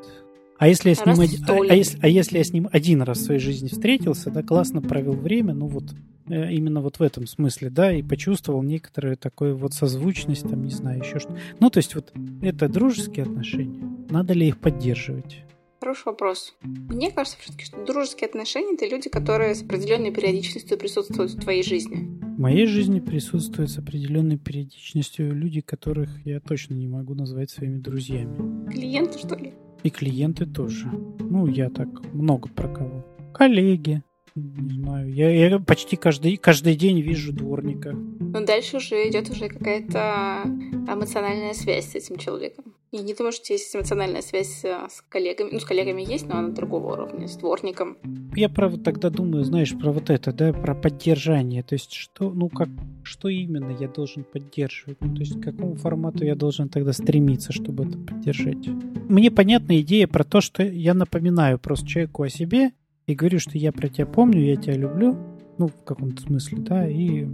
А 0.59 0.67
если 0.67 0.89
я 0.89 0.95
с 0.95 1.05
ним, 1.05 1.19
один, 1.19 1.43
а, 1.47 1.73
а, 1.73 1.75
если, 1.75 1.99
а 2.01 2.07
если 2.07 2.37
я 2.37 2.43
с 2.43 2.53
ним 2.53 2.69
один 2.71 3.01
раз 3.01 3.19
в 3.19 3.23
своей 3.23 3.39
жизни 3.39 3.67
встретился, 3.67 4.29
да, 4.29 4.43
классно 4.43 4.81
провел 4.81 5.13
время, 5.13 5.53
ну 5.53 5.67
вот 5.67 5.93
Э, 6.29 6.51
именно 6.51 6.81
вот 6.81 6.99
в 6.99 7.01
этом 7.01 7.27
смысле, 7.27 7.69
да, 7.69 7.91
и 7.91 8.01
почувствовал 8.01 8.63
некоторую 8.63 9.17
такую 9.17 9.57
вот 9.57 9.73
созвучность, 9.73 10.49
там, 10.49 10.63
не 10.63 10.71
знаю, 10.71 11.01
еще 11.03 11.19
что. 11.19 11.35
Ну, 11.59 11.69
то 11.69 11.77
есть 11.77 11.95
вот 11.95 12.13
это 12.41 12.69
дружеские 12.69 13.23
отношения. 13.23 13.83
Надо 14.09 14.33
ли 14.33 14.47
их 14.47 14.57
поддерживать? 14.59 15.43
Хороший 15.83 16.05
вопрос. 16.05 16.55
Мне 16.61 17.11
кажется, 17.11 17.37
все-таки, 17.41 17.65
что 17.65 17.83
дружеские 17.83 18.29
отношения— 18.29 18.73
это 18.75 18.87
люди, 18.87 19.09
которые 19.09 19.53
с 19.53 19.63
определенной 19.63 20.13
периодичностью 20.13 20.77
присутствуют 20.77 21.31
в 21.31 21.41
твоей 21.41 21.61
жизни. 21.61 22.07
В 22.21 22.39
моей 22.39 22.67
жизни 22.67 23.01
присутствуют 23.01 23.69
с 23.69 23.79
определенной 23.79 24.37
периодичностью 24.37 25.35
люди, 25.35 25.59
которых 25.59 26.25
я 26.25 26.39
точно 26.39 26.75
не 26.75 26.87
могу 26.87 27.15
назвать 27.15 27.49
своими 27.49 27.79
друзьями. 27.79 28.69
Клиенты, 28.71 29.19
что 29.19 29.35
ли? 29.35 29.55
И 29.83 29.89
клиенты 29.89 30.45
тоже. 30.45 30.85
Ну, 31.19 31.47
я 31.47 31.69
так 31.69 31.89
много 32.13 32.47
про 32.47 32.69
кого. 32.69 33.05
Коллеги, 33.33 34.03
не 34.35 34.73
знаю. 34.73 35.13
Я, 35.13 35.29
я 35.29 35.59
почти 35.59 35.95
каждый, 35.95 36.37
каждый 36.37 36.75
день 36.75 37.01
вижу 37.01 37.33
дворника. 37.33 37.93
Но 37.93 38.45
дальше 38.45 38.77
уже 38.77 39.07
идет 39.09 39.29
уже 39.29 39.47
какая-то 39.47 40.43
эмоциональная 40.45 41.53
связь 41.53 41.91
с 41.91 41.95
этим 41.95 42.17
человеком. 42.17 42.73
Я 42.91 43.01
не 43.01 43.15
думаю, 43.15 43.31
что 43.31 43.53
есть 43.53 43.75
эмоциональная 43.75 44.21
связь 44.21 44.63
э, 44.63 44.87
с 44.87 45.01
коллегами. 45.09 45.49
Ну, 45.53 45.59
с 45.59 45.65
коллегами 45.65 46.03
есть, 46.03 46.27
но 46.27 46.37
она 46.37 46.49
другого 46.49 46.93
уровня, 46.93 47.27
с 47.27 47.35
дворником. 47.37 47.97
Я 48.35 48.49
про 48.49 48.69
тогда 48.69 49.09
думаю, 49.09 49.43
знаешь, 49.43 49.75
про 49.75 49.91
вот 49.91 50.11
это, 50.11 50.31
да, 50.31 50.53
про 50.53 50.75
поддержание. 50.75 51.63
То 51.63 51.73
есть, 51.73 51.91
что, 51.91 52.29
ну, 52.29 52.49
как, 52.49 52.69
что 53.01 53.29
именно 53.29 53.75
я 53.79 53.87
должен 53.87 54.23
поддерживать? 54.23 55.01
Ну, 55.01 55.15
то 55.15 55.21
есть, 55.21 55.41
к 55.41 55.43
какому 55.43 55.75
формату 55.75 56.23
я 56.23 56.35
должен 56.35 56.69
тогда 56.69 56.93
стремиться, 56.93 57.51
чтобы 57.51 57.85
это 57.85 57.97
поддержать? 57.97 58.67
Мне 59.09 59.31
понятна 59.31 59.81
идея 59.81 60.05
про 60.05 60.23
то, 60.23 60.39
что 60.39 60.61
я 60.61 60.93
напоминаю 60.93 61.57
просто 61.57 61.87
человеку 61.87 62.21
о 62.21 62.29
себе, 62.29 62.73
и 63.07 63.15
говорю, 63.15 63.39
что 63.39 63.57
я 63.57 63.71
про 63.71 63.87
тебя 63.87 64.05
помню, 64.05 64.41
я 64.41 64.55
тебя 64.55 64.75
люблю, 64.75 65.17
ну, 65.57 65.67
в 65.67 65.83
каком-то 65.83 66.21
смысле, 66.21 66.59
да, 66.59 66.89
и 66.89 67.27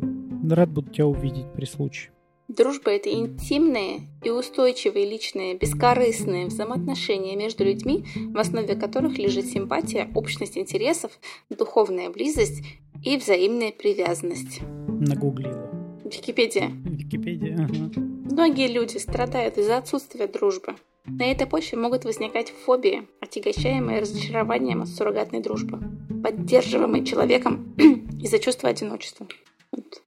рад 0.50 0.70
буду 0.70 0.90
тебя 0.92 1.08
увидеть 1.08 1.52
при 1.54 1.66
случае. 1.66 2.12
Дружба– 2.48 2.90
это 2.92 3.12
интимные 3.12 4.08
и 4.24 4.32
устойчивые 4.32 5.08
личные, 5.08 5.56
бескорыстные 5.56 6.48
взаимоотношения 6.48 7.36
между 7.36 7.64
людьми, 7.64 8.06
в 8.16 8.38
основе 8.40 8.76
которых 8.76 9.20
лежит 9.20 9.46
симпатия, 9.46 10.10
общность 10.16 10.58
интересов, 10.58 11.12
духовная 11.52 12.10
близость 12.10 12.64
и 13.06 13.18
взаимная 13.18 13.72
привязанность. 13.72 14.62
Нагуглила. 14.88 15.70
Википедия. 16.04 16.72
Википедия, 16.86 17.56
ага. 17.56 18.19
Многие 18.32 18.68
люди 18.68 18.98
страдают 18.98 19.58
из-за 19.58 19.78
отсутствия 19.78 20.28
дружбы. 20.28 20.76
На 21.06 21.26
этой 21.32 21.48
почве 21.48 21.80
могут 21.80 22.06
возникать 22.06 22.54
фобии, 22.66 23.08
отягощаемые 23.22 24.00
разочарованием 24.00 24.84
от 24.84 24.90
суррогатной 24.90 25.42
дружбы, 25.42 25.80
поддерживаемой 26.24 27.04
человеком 27.04 27.76
из-за 28.22 28.38
чувства 28.38 28.70
одиночества. 28.70 29.28
Вот, 29.72 30.04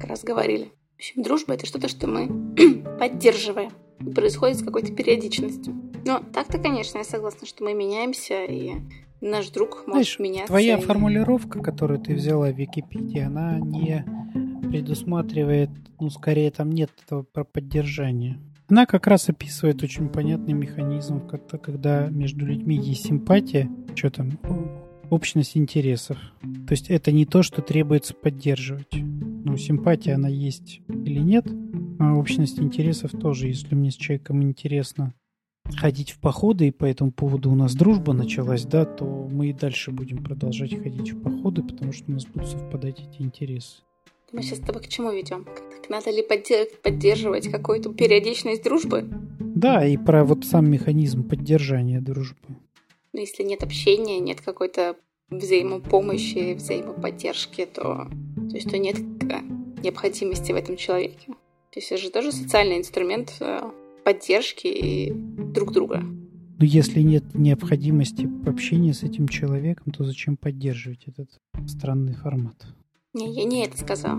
как 0.00 0.08
раз 0.08 0.24
говорили. 0.24 0.72
В 0.94 0.96
общем, 0.96 1.22
дружба 1.22 1.54
это 1.54 1.66
что-то, 1.66 1.88
что 1.88 2.06
мы 2.06 2.28
поддерживаем. 2.98 3.70
И 4.00 4.10
происходит 4.10 4.58
с 4.58 4.62
какой-то 4.62 4.92
периодичностью. 4.92 5.74
Но 6.04 6.22
так-то, 6.32 6.58
конечно, 6.58 6.98
я 6.98 7.04
согласна, 7.04 7.46
что 7.46 7.64
мы 7.64 7.74
меняемся, 7.74 8.44
и 8.44 8.72
наш 9.20 9.48
друг 9.50 9.86
может 9.86 9.92
Знаешь, 9.92 10.18
меняться. 10.18 10.48
Твоя 10.48 10.78
и... 10.78 10.80
формулировка, 10.80 11.60
которую 11.60 12.00
ты 12.00 12.14
взяла 12.14 12.50
в 12.50 12.56
Википедии, 12.56 13.20
она 13.20 13.58
не 13.58 14.04
предусматривает, 14.68 15.70
ну, 16.00 16.10
скорее 16.10 16.50
там 16.50 16.70
нет 16.70 16.90
этого 17.04 17.22
про 17.22 17.44
поддержание. 17.44 18.38
Она 18.68 18.84
как 18.86 19.06
раз 19.06 19.28
описывает 19.28 19.82
очень 19.82 20.08
понятный 20.08 20.52
механизм, 20.52 21.26
когда 21.28 22.08
между 22.08 22.44
людьми 22.44 22.76
есть 22.76 23.06
симпатия, 23.06 23.70
что 23.94 24.10
там, 24.10 24.40
общность 25.08 25.56
интересов. 25.56 26.18
То 26.40 26.72
есть 26.72 26.90
это 26.90 27.12
не 27.12 27.26
то, 27.26 27.42
что 27.42 27.62
требуется 27.62 28.14
поддерживать. 28.14 28.92
Ну, 28.92 29.56
симпатия, 29.56 30.14
она 30.14 30.28
есть 30.28 30.80
или 30.88 31.20
нет, 31.20 31.46
а 32.00 32.14
общность 32.14 32.58
интересов 32.58 33.12
тоже. 33.12 33.46
Если 33.48 33.74
мне 33.74 33.92
с 33.92 33.96
человеком 33.96 34.42
интересно 34.42 35.14
ходить 35.76 36.10
в 36.10 36.18
походы, 36.18 36.68
и 36.68 36.72
по 36.72 36.84
этому 36.84 37.12
поводу 37.12 37.50
у 37.50 37.54
нас 37.54 37.74
дружба 37.74 38.12
началась, 38.12 38.64
да, 38.64 38.84
то 38.84 39.04
мы 39.04 39.50
и 39.50 39.52
дальше 39.52 39.90
будем 39.90 40.22
продолжать 40.22 40.76
ходить 40.76 41.12
в 41.12 41.22
походы, 41.22 41.62
потому 41.62 41.92
что 41.92 42.10
у 42.10 42.14
нас 42.14 42.24
будут 42.26 42.48
совпадать 42.48 43.00
эти 43.00 43.22
интересы. 43.22 43.82
Мы 44.32 44.42
сейчас 44.42 44.58
с 44.58 44.62
тобой 44.62 44.82
к 44.82 44.88
чему 44.88 45.12
ведем? 45.12 45.46
Надо 45.88 46.10
ли 46.10 46.22
поддерживать 46.22 47.48
какую-то 47.48 47.92
периодичность 47.92 48.64
дружбы? 48.64 49.08
Да, 49.38 49.86
и 49.86 49.96
про 49.96 50.24
вот 50.24 50.44
сам 50.44 50.68
механизм 50.70 51.28
поддержания 51.28 52.00
дружбы. 52.00 52.56
Ну, 53.12 53.20
если 53.20 53.44
нет 53.44 53.62
общения, 53.62 54.18
нет 54.18 54.40
какой-то 54.40 54.96
взаимопомощи, 55.30 56.54
взаимоподдержки, 56.54 57.66
то, 57.66 58.08
то 58.50 58.54
есть 58.54 58.68
то 58.68 58.78
нет 58.78 58.96
необходимости 59.82 60.52
в 60.52 60.56
этом 60.56 60.76
человеке. 60.76 61.28
То 61.72 61.80
есть 61.80 61.92
это 61.92 62.02
же 62.02 62.10
тоже 62.10 62.32
социальный 62.32 62.78
инструмент 62.78 63.36
э, 63.40 63.60
поддержки 64.04 64.66
и 64.66 65.12
друг 65.12 65.72
друга. 65.72 66.02
Но 66.58 66.64
если 66.64 67.00
нет 67.00 67.24
необходимости 67.34 68.26
в 68.26 68.48
общении 68.48 68.92
с 68.92 69.02
этим 69.02 69.28
человеком, 69.28 69.92
то 69.92 70.04
зачем 70.04 70.36
поддерживать 70.36 71.04
этот 71.06 71.28
странный 71.68 72.14
формат? 72.14 72.66
Не, 73.16 73.32
я 73.32 73.44
не 73.44 73.64
это 73.64 73.78
сказал. 73.78 74.18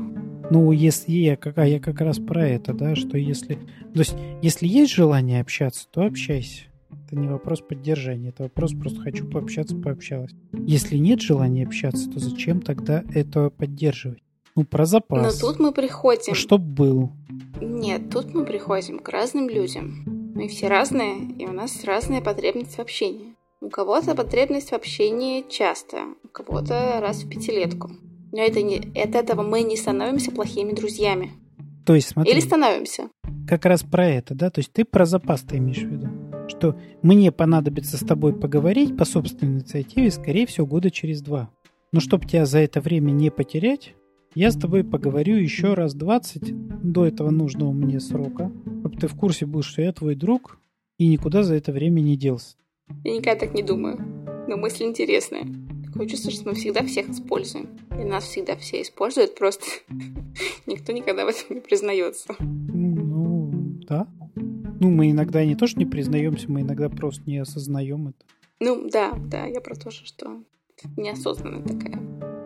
Ну, 0.49 0.71
если 0.71 1.11
я, 1.11 1.35
как, 1.35 1.59
а 1.59 1.67
я 1.67 1.79
как 1.79 2.01
раз 2.01 2.17
про 2.17 2.47
это, 2.47 2.73
да, 2.73 2.95
что 2.95 3.15
если... 3.15 3.53
То 3.93 3.99
есть, 3.99 4.15
если 4.41 4.65
есть 4.65 4.91
желание 4.91 5.39
общаться, 5.39 5.87
то 5.91 6.03
общайся. 6.03 6.63
Это 6.89 7.15
не 7.15 7.27
вопрос 7.27 7.61
поддержания, 7.61 8.29
это 8.29 8.43
вопрос 8.43 8.73
просто 8.73 8.99
хочу 9.01 9.29
пообщаться, 9.29 9.75
пообщалась. 9.75 10.31
Если 10.51 10.97
нет 10.97 11.21
желания 11.21 11.63
общаться, 11.63 12.09
то 12.09 12.17
зачем 12.17 12.59
тогда 12.59 13.03
это 13.13 13.51
поддерживать? 13.51 14.23
Ну, 14.55 14.63
про 14.63 14.87
запас. 14.87 15.39
Но 15.41 15.47
тут 15.47 15.59
мы 15.59 15.73
приходим... 15.73 16.33
Чтоб 16.33 16.59
был. 16.59 17.11
Нет, 17.61 18.09
тут 18.09 18.33
мы 18.33 18.45
приходим 18.45 18.97
к 18.97 19.09
разным 19.09 19.47
людям. 19.47 20.31
Мы 20.33 20.47
все 20.47 20.69
разные, 20.69 21.19
и 21.37 21.45
у 21.45 21.51
нас 21.51 21.83
разная 21.83 22.21
потребность 22.21 22.77
в 22.77 22.79
общении. 22.79 23.35
У 23.61 23.69
кого-то 23.69 24.15
потребность 24.15 24.71
в 24.71 24.73
общении 24.73 25.45
часто, 25.47 25.97
у 26.23 26.29
кого-то 26.29 26.97
раз 26.99 27.23
в 27.23 27.29
пятилетку. 27.29 27.91
Но 28.31 28.39
это 28.39 28.61
не, 28.61 28.77
от 28.77 29.15
этого 29.15 29.43
мы 29.43 29.63
не 29.63 29.77
становимся 29.77 30.31
плохими 30.31 30.73
друзьями. 30.73 31.31
То 31.85 31.95
есть, 31.95 32.09
смотри. 32.09 32.33
Или 32.33 32.41
становимся. 32.41 33.09
Как 33.47 33.65
раз 33.65 33.83
про 33.83 34.05
это, 34.05 34.35
да? 34.35 34.49
То 34.49 34.59
есть 34.59 34.73
ты 34.73 34.83
про 34.83 35.05
запас 35.05 35.41
ты 35.41 35.57
имеешь 35.57 35.81
в 35.81 35.87
виду? 35.87 36.09
Что 36.49 36.77
мне 37.01 37.31
понадобится 37.31 37.97
с 37.97 38.01
тобой 38.01 38.33
поговорить 38.37 38.97
по 38.97 39.05
собственной 39.05 39.53
инициативе, 39.53 40.11
скорее 40.11 40.45
всего, 40.45 40.67
года 40.67 40.91
через 40.91 41.21
два. 41.21 41.49
Но 41.93 42.01
чтобы 42.01 42.25
тебя 42.25 42.45
за 42.45 42.59
это 42.59 42.81
время 42.81 43.11
не 43.11 43.31
потерять, 43.31 43.93
я 44.35 44.51
с 44.51 44.55
тобой 44.55 44.83
поговорю 44.83 45.37
еще 45.37 45.73
раз 45.73 45.93
20 45.93 46.83
до 46.83 47.05
этого 47.05 47.31
нужного 47.31 47.71
мне 47.71 47.99
срока, 47.99 48.51
чтобы 48.81 48.97
ты 48.97 49.07
в 49.07 49.15
курсе 49.15 49.45
был, 49.45 49.61
что 49.63 49.81
я 49.81 49.93
твой 49.93 50.15
друг 50.15 50.59
и 50.97 51.07
никуда 51.07 51.43
за 51.43 51.55
это 51.55 51.71
время 51.71 52.01
не 52.01 52.17
делся. 52.17 52.55
Я 53.03 53.15
никогда 53.15 53.39
так 53.45 53.53
не 53.53 53.63
думаю, 53.63 53.97
но 54.47 54.57
мысль 54.57 54.83
интересная. 54.83 55.45
Чувство, 56.05 56.31
что 56.31 56.49
мы 56.49 56.55
всегда 56.55 56.83
всех 56.83 57.09
используем. 57.09 57.69
И 57.91 58.03
нас 58.03 58.25
всегда 58.25 58.55
все 58.55 58.81
используют, 58.81 59.35
просто 59.35 59.65
никто 60.65 60.91
никогда 60.91 61.25
в 61.25 61.29
этом 61.29 61.55
не 61.55 61.61
признается. 61.61 62.35
Ну, 62.39 63.51
да. 63.87 64.07
Ну, 64.79 64.91
мы 64.91 65.09
иногда 65.09 65.43
не 65.43 65.55
то, 65.55 65.65
что 65.65 65.79
не 65.79 65.85
признаемся, 65.85 66.51
мы 66.51 66.61
иногда 66.61 66.89
просто 66.89 67.23
не 67.25 67.39
осознаем 67.39 68.09
это. 68.09 68.25
Ну, 68.59 68.89
да, 68.89 69.13
да, 69.13 69.45
я 69.45 69.61
про 69.61 69.75
то 69.75 69.89
же, 69.89 70.05
что 70.05 70.43
неосознанная 70.95 71.63
такая. 71.63 71.99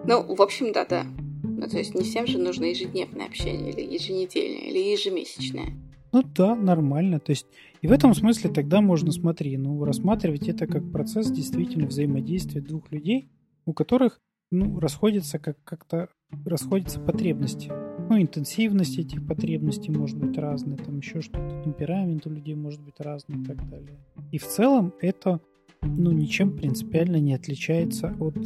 Ну, 0.06 0.36
в 0.36 0.42
общем, 0.42 0.72
да, 0.72 0.86
да. 0.86 1.06
Ну, 1.44 1.68
то 1.68 1.78
есть 1.78 1.94
не 1.94 2.04
всем 2.04 2.28
же 2.28 2.38
нужно 2.38 2.66
ежедневное 2.66 3.26
общение, 3.26 3.72
или 3.72 3.82
еженедельное, 3.82 4.70
или 4.70 4.80
ежемесячное. 4.80 5.74
Ну 6.12 6.24
да, 6.24 6.56
нормально. 6.56 7.20
То 7.20 7.32
есть 7.32 7.48
и 7.82 7.88
в 7.88 7.92
этом 7.92 8.14
смысле 8.14 8.50
тогда 8.50 8.82
можно, 8.82 9.12
смотри, 9.12 9.58
ну, 9.58 9.84
рассматривать 9.84 10.48
это 10.48 10.68
как 10.68 10.92
процесс 10.92 11.32
действительно 11.32 11.88
взаимодействия 11.88 12.62
двух 12.62 12.92
людей, 12.92 13.30
у 13.66 13.74
которых 13.74 14.20
ну, 14.52 14.80
расходятся 14.80 15.40
как 15.40 15.58
как-то 15.64 16.10
расходятся 16.46 17.00
потребности. 17.00 17.72
Ну, 18.10 18.22
интенсивность 18.22 18.98
этих 18.98 19.26
потребностей 19.26 19.92
может 19.92 20.18
быть 20.18 20.38
разная, 20.38 20.78
там 20.78 20.98
еще 20.98 21.22
что-то, 21.22 21.62
темперамент 21.64 22.26
у 22.28 22.30
людей 22.30 22.56
может 22.56 22.82
быть 22.82 23.00
разный 23.00 23.42
и 23.42 23.46
так 23.46 23.70
далее. 23.70 23.98
И 24.32 24.38
в 24.38 24.48
целом 24.48 24.94
это 25.02 25.40
ну, 25.82 26.12
ничем 26.12 26.56
принципиально 26.56 27.18
не 27.18 27.34
отличается 27.34 28.16
от, 28.20 28.38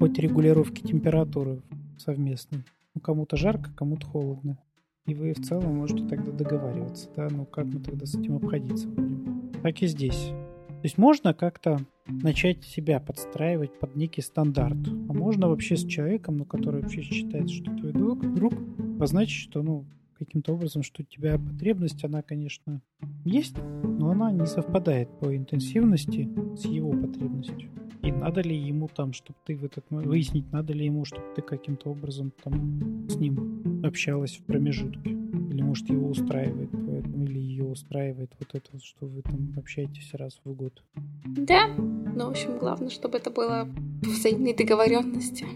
от 0.00 0.18
регулировки 0.18 0.82
температуры 0.82 1.62
совместной. 1.98 2.64
кому-то 3.02 3.36
жарко, 3.36 3.70
кому-то 3.74 4.06
холодно. 4.06 4.58
И 5.06 5.14
вы 5.14 5.32
в 5.32 5.42
целом 5.42 5.78
можете 5.78 6.06
тогда 6.06 6.30
договариваться, 6.30 7.08
да, 7.16 7.28
ну 7.28 7.44
как 7.44 7.66
мы 7.66 7.80
тогда 7.80 8.06
с 8.06 8.14
этим 8.14 8.36
обходиться 8.36 8.86
будем. 8.86 9.50
Так 9.62 9.82
и 9.82 9.86
здесь. 9.86 10.30
То 10.68 10.84
есть 10.84 10.98
можно 10.98 11.34
как-то 11.34 11.80
начать 12.06 12.64
себя 12.64 13.00
подстраивать 13.00 13.78
под 13.78 13.96
некий 13.96 14.22
стандарт. 14.22 14.76
А 15.08 15.12
можно 15.12 15.48
вообще 15.48 15.76
с 15.76 15.84
человеком, 15.86 16.38
ну, 16.38 16.44
который 16.44 16.82
вообще 16.82 17.02
считается, 17.02 17.54
что 17.54 17.76
твой 17.76 17.92
друг, 17.92 18.34
друг 18.34 18.54
позначить, 18.98 19.50
что, 19.50 19.62
ну, 19.62 19.84
каким-то 20.18 20.54
образом, 20.54 20.82
что 20.82 21.02
у 21.02 21.04
тебя 21.04 21.38
потребность, 21.38 22.04
она, 22.04 22.22
конечно, 22.22 22.80
есть, 23.24 23.56
но 23.82 24.10
она 24.10 24.30
не 24.30 24.46
совпадает 24.46 25.08
по 25.18 25.36
интенсивности 25.36 26.28
с 26.56 26.64
его 26.64 26.92
потребностью. 26.92 27.70
И 28.02 28.10
надо 28.10 28.40
ли 28.40 28.56
ему 28.56 28.88
там, 28.88 29.12
чтобы 29.12 29.38
ты 29.44 29.56
в 29.56 29.64
этот 29.64 29.84
выяснить, 29.90 30.50
надо 30.52 30.72
ли 30.72 30.86
ему, 30.86 31.04
чтобы 31.04 31.24
ты 31.36 31.42
каким-то 31.42 31.90
образом 31.90 32.32
там 32.42 33.08
с 33.08 33.16
ним 33.16 33.82
общалась 33.84 34.36
в 34.36 34.44
промежутке. 34.44 35.10
Или 35.10 35.62
может 35.62 35.88
его 35.88 36.08
устраивает, 36.08 36.70
поэтому, 36.70 37.24
или 37.24 37.38
ее 37.38 37.64
устраивает 37.64 38.32
вот 38.38 38.48
это, 38.54 38.84
что 38.84 39.06
вы 39.06 39.22
там 39.22 39.52
общаетесь 39.56 40.14
раз 40.14 40.40
в 40.44 40.52
год. 40.52 40.82
Да, 41.26 41.68
но 41.68 42.26
в 42.26 42.30
общем 42.30 42.58
главное, 42.58 42.90
чтобы 42.90 43.18
это 43.18 43.30
было 43.30 43.68
по 44.02 44.08
взаимной 44.08 44.54
договоренности. 44.54 45.46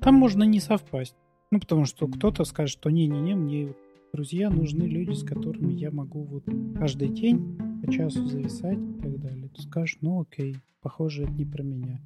Там 0.00 0.14
можно 0.14 0.44
не 0.44 0.60
совпасть. 0.60 1.16
Ну, 1.50 1.60
потому 1.60 1.84
что 1.86 2.06
кто-то 2.06 2.44
скажет, 2.44 2.78
что 2.78 2.90
не-не-не, 2.90 3.34
мне 3.34 3.74
друзья 4.12 4.50
нужны 4.50 4.84
люди, 4.84 5.12
с 5.12 5.24
которыми 5.24 5.72
я 5.72 5.90
могу 5.90 6.22
вот 6.22 6.44
каждый 6.78 7.08
день 7.08 7.58
по 7.82 7.92
часу 7.92 8.26
зависать 8.26 8.78
и 8.78 9.00
так 9.00 9.20
далее. 9.20 9.48
Ты 9.54 9.62
скажешь, 9.62 9.98
ну 10.00 10.20
окей, 10.20 10.56
похоже, 10.80 11.24
это 11.24 11.32
не 11.32 11.44
про 11.44 11.62
меня. 11.62 12.00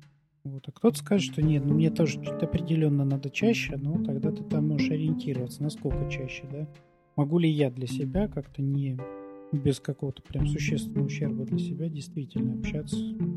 Вот. 0.44 0.66
А 0.68 0.72
кто-то 0.72 0.96
скажет, 0.98 1.33
что 1.33 1.42
нет, 1.42 1.64
ну 1.64 1.74
мне 1.74 1.90
тоже 1.90 2.22
чуть 2.22 2.42
определенно 2.42 3.04
надо 3.04 3.30
чаще, 3.30 3.76
но 3.76 4.02
тогда 4.02 4.33
ты 4.33 4.42
там 4.42 4.68
можешь 4.68 4.90
ориентироваться, 4.90 5.62
насколько 5.62 6.11
чаще, 6.11 6.44
да. 6.50 6.66
Могу 7.16 7.38
ли 7.38 7.50
я 7.50 7.70
для 7.70 7.87
себя 7.87 8.28
как-то 8.28 8.62
не 8.62 8.98
без 9.52 9.80
какого-то 9.80 10.22
прям 10.22 10.46
существенного 10.46 11.06
ущерба 11.06 11.44
для 11.44 11.59
себя 11.59 11.88
действительно 11.88 12.54
общаться 12.54 12.96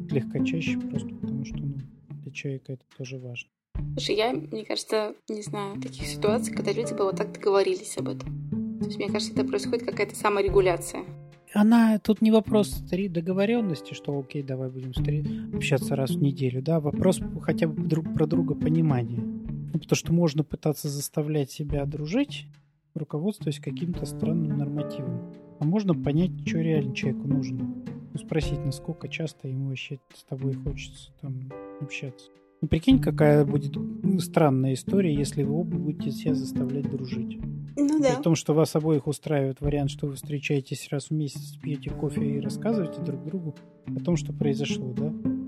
слегка 0.10 0.46
чаще, 0.46 0.80
просто 0.80 1.10
потому 1.10 1.43
что 1.43 1.58
ну, 1.58 1.76
для 2.10 2.32
человека 2.32 2.74
это 2.74 2.84
тоже 2.98 3.17
важно. 3.17 3.50
Слушай, 3.98 4.15
я, 4.15 4.32
мне 4.32 4.63
кажется, 4.63 5.15
не 5.28 5.41
знаю 5.41 5.82
таких 5.82 6.06
ситуаций, 6.06 6.54
когда 6.54 6.72
люди 6.72 6.93
бы 6.93 7.04
вот 7.04 7.17
так 7.17 7.34
договорились 7.34 7.98
об 7.98 8.10
этом. 8.10 8.80
То 8.80 8.86
есть, 8.86 8.98
мне 8.98 9.08
кажется, 9.08 9.34
это 9.34 9.43
происходит 9.43 9.86
какая-то 9.86 10.15
саморегуляция 10.15 11.04
она 11.54 12.00
тут 12.00 12.22
не 12.22 12.32
вопрос 12.32 12.84
договоренности, 12.89 13.94
что 13.94 14.18
окей, 14.18 14.44
давай 14.44 14.70
будем 14.70 14.92
общаться 15.56 15.96
раз 15.96 16.12
в 16.12 16.22
неделю, 16.22 16.62
да, 16.62 16.80
вопрос 16.80 17.22
хотя 17.42 17.68
бы 17.68 17.84
друг 17.84 18.13
про 18.13 18.26
друга 18.26 18.56
понимания. 18.56 19.20
Ну, 19.20 19.80
потому 19.80 19.96
что 19.96 20.13
можно 20.13 20.44
пытаться 20.44 20.89
заставлять 20.89 21.52
себя 21.52 21.86
дружить, 21.86 22.48
руководствуясь 22.94 23.60
каким-то 23.60 24.06
странным 24.06 24.58
нормативом. 24.58 25.34
А 25.60 25.66
можно 25.66 25.94
понять, 25.96 26.48
что 26.48 26.60
реально 26.60 26.94
человеку 26.96 27.28
нужно. 27.28 27.63
Ну, 28.13 28.20
спросить, 28.20 28.63
насколько 28.63 29.08
часто 29.08 29.48
ему 29.48 29.70
вообще 29.70 30.00
с 30.16 30.24
тобой 30.24 30.54
хочется 30.54 31.12
там 31.22 31.52
общаться. 31.82 32.30
Ну, 32.63 32.69
прикинь, 32.69 33.02
какая 33.02 33.43
будет 33.43 33.76
странная 34.19 34.76
история, 34.76 35.13
если 35.13 35.43
вы 35.43 35.54
оба 35.54 35.76
будете 35.76 36.12
себя 36.12 36.34
заставлять 36.34 36.89
дружить. 36.89 37.38
Ну 37.76 37.99
да. 38.02 38.15
При 38.15 38.23
том, 38.23 38.36
что 38.36 38.54
вас 38.54 38.73
обоих 38.78 39.06
устраивает 39.06 39.60
вариант, 39.60 39.89
что 39.89 40.08
вы 40.08 40.13
встречаетесь 40.13 40.88
раз 40.89 41.10
в 41.10 41.12
месяц, 41.12 41.58
пьете 41.62 41.89
кофе 41.89 42.38
и 42.38 42.39
рассказываете 42.39 43.02
друг 43.02 43.26
другу 43.26 43.54
о 43.93 43.99
том, 43.99 44.15
что 44.15 44.32
произошло, 44.32 44.93
да? 44.93 45.08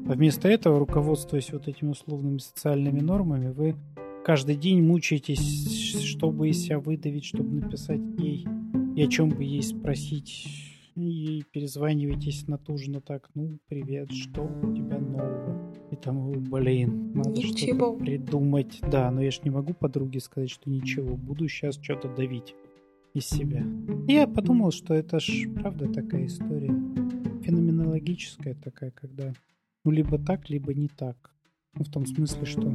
А 0.10 0.14
вместо 0.14 0.50
этого, 0.50 0.78
руководствуясь 0.78 1.54
вот 1.54 1.70
этими 1.70 1.92
условными 1.92 2.40
социальными 2.40 3.00
нормами, 3.00 3.50
вы 3.50 3.78
каждый 4.26 4.58
день 4.58 4.84
мучаетесь, 4.84 5.98
чтобы 6.04 6.50
из 6.50 6.64
себя 6.64 6.80
выдавить, 6.80 7.24
чтобы 7.24 7.62
написать 7.62 8.02
ей 8.18 8.46
и 8.94 9.02
о 9.02 9.08
чем 9.08 9.30
бы 9.30 9.42
ей 9.42 9.64
спросить. 9.64 10.50
И 10.98 11.46
перезваниваетесь 11.54 12.46
натужно 12.50 13.00
так, 13.00 13.30
ну, 13.36 13.58
привет, 13.70 14.12
что 14.12 14.42
у 14.42 14.74
тебя 14.74 15.00
нового? 15.00 15.65
И 15.92 15.96
там, 15.96 16.32
блин, 16.32 17.12
надо 17.14 17.42
что-то 17.42 17.94
придумать. 17.94 18.80
Да, 18.92 19.12
но 19.12 19.22
я 19.22 19.32
ж 19.32 19.42
не 19.44 19.50
могу 19.50 19.74
подруге 19.74 20.20
сказать, 20.20 20.50
что 20.50 20.70
ничего, 20.70 21.16
буду 21.16 21.48
сейчас 21.48 21.80
что-то 21.82 22.10
давить 22.10 22.56
из 23.14 23.28
себя. 23.28 23.64
Я 24.08 24.28
подумал, 24.28 24.72
что 24.72 24.94
это 24.94 25.20
ж 25.20 25.48
правда 25.56 25.92
такая 25.92 26.26
история. 26.26 26.74
Феноменологическая 27.44 28.56
такая, 28.56 28.92
когда 28.92 29.34
ну 29.84 29.92
либо 29.92 30.18
так, 30.18 30.50
либо 30.50 30.74
не 30.74 30.88
так. 30.88 31.16
Ну, 31.76 31.84
в 31.84 31.90
том 31.90 32.06
смысле, 32.06 32.46
что 32.46 32.74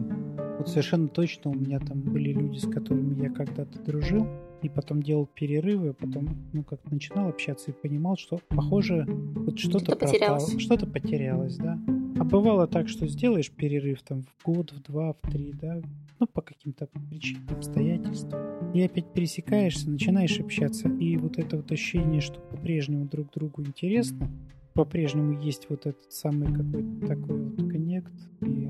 вот 0.59 0.69
совершенно 0.69 1.09
точно 1.09 1.51
у 1.51 1.55
меня 1.55 1.81
там 1.81 2.01
были 2.01 2.33
люди, 2.33 2.59
с 2.59 2.71
которыми 2.71 3.23
я 3.23 3.31
когда-то 3.31 3.83
дружил, 3.83 4.27
и 4.63 4.69
потом 4.69 5.03
делал 5.03 5.27
перерывы, 5.27 5.89
а 5.89 5.93
потом, 5.95 6.29
ну, 6.53 6.63
как 6.63 6.91
начинал 6.91 7.29
общаться 7.29 7.71
и 7.71 7.75
понимал, 7.75 8.17
что, 8.17 8.41
похоже, 8.49 9.07
вот 9.09 9.59
что-то 9.59 9.97
потерялось. 9.97 10.55
Что-то 10.61 10.87
потерялось, 10.87 11.57
да. 11.57 11.79
А 12.19 12.25
бывало 12.25 12.67
так, 12.67 12.89
что 12.89 13.07
сделаешь 13.07 13.51
перерыв 13.51 14.03
там 14.03 14.23
в 14.23 14.45
год, 14.45 14.73
в 14.73 14.83
два, 14.83 15.13
в 15.13 15.31
три, 15.31 15.53
да, 15.53 15.81
ну, 16.19 16.27
по 16.27 16.43
каким-то 16.43 16.87
причинам, 16.87 17.49
обстоятельствам, 17.51 18.73
и 18.73 18.83
опять 18.83 19.13
пересекаешься, 19.13 19.91
начинаешь 19.91 20.39
общаться, 20.39 20.89
и 20.89 21.17
вот 21.17 21.39
это 21.39 21.57
вот 21.57 21.73
ощущение, 21.73 22.21
что 22.21 22.41
по-прежнему 22.41 23.07
друг 23.07 23.33
другу 23.33 23.63
интересно, 23.63 24.31
по-прежнему 24.75 25.41
есть 25.41 25.67
вот 25.69 25.87
этот 25.87 26.13
самый 26.13 26.53
какой-то 26.55 27.07
такой 27.07 27.41
вот 27.43 27.71
коннект, 27.71 28.13
и 28.43 28.69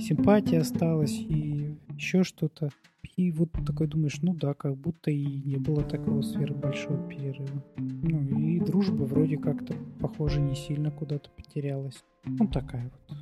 симпатия 0.00 0.60
осталась, 0.60 1.12
и 1.12 1.76
еще 1.96 2.22
что-то. 2.22 2.70
И 3.16 3.30
вот 3.30 3.50
такой 3.66 3.86
думаешь, 3.86 4.18
ну 4.20 4.34
да, 4.34 4.52
как 4.52 4.76
будто 4.76 5.10
и 5.10 5.24
не 5.24 5.56
было 5.56 5.82
такого 5.82 6.20
сверхбольшого 6.20 7.08
перерыва. 7.08 7.64
Ну 7.78 8.38
и 8.38 8.60
дружба 8.60 9.04
вроде 9.04 9.38
как-то, 9.38 9.74
похоже, 10.00 10.40
не 10.40 10.54
сильно 10.54 10.90
куда-то 10.90 11.30
потерялась. 11.30 12.04
Ну 12.24 12.46
такая 12.46 12.90
вот. 13.08 13.16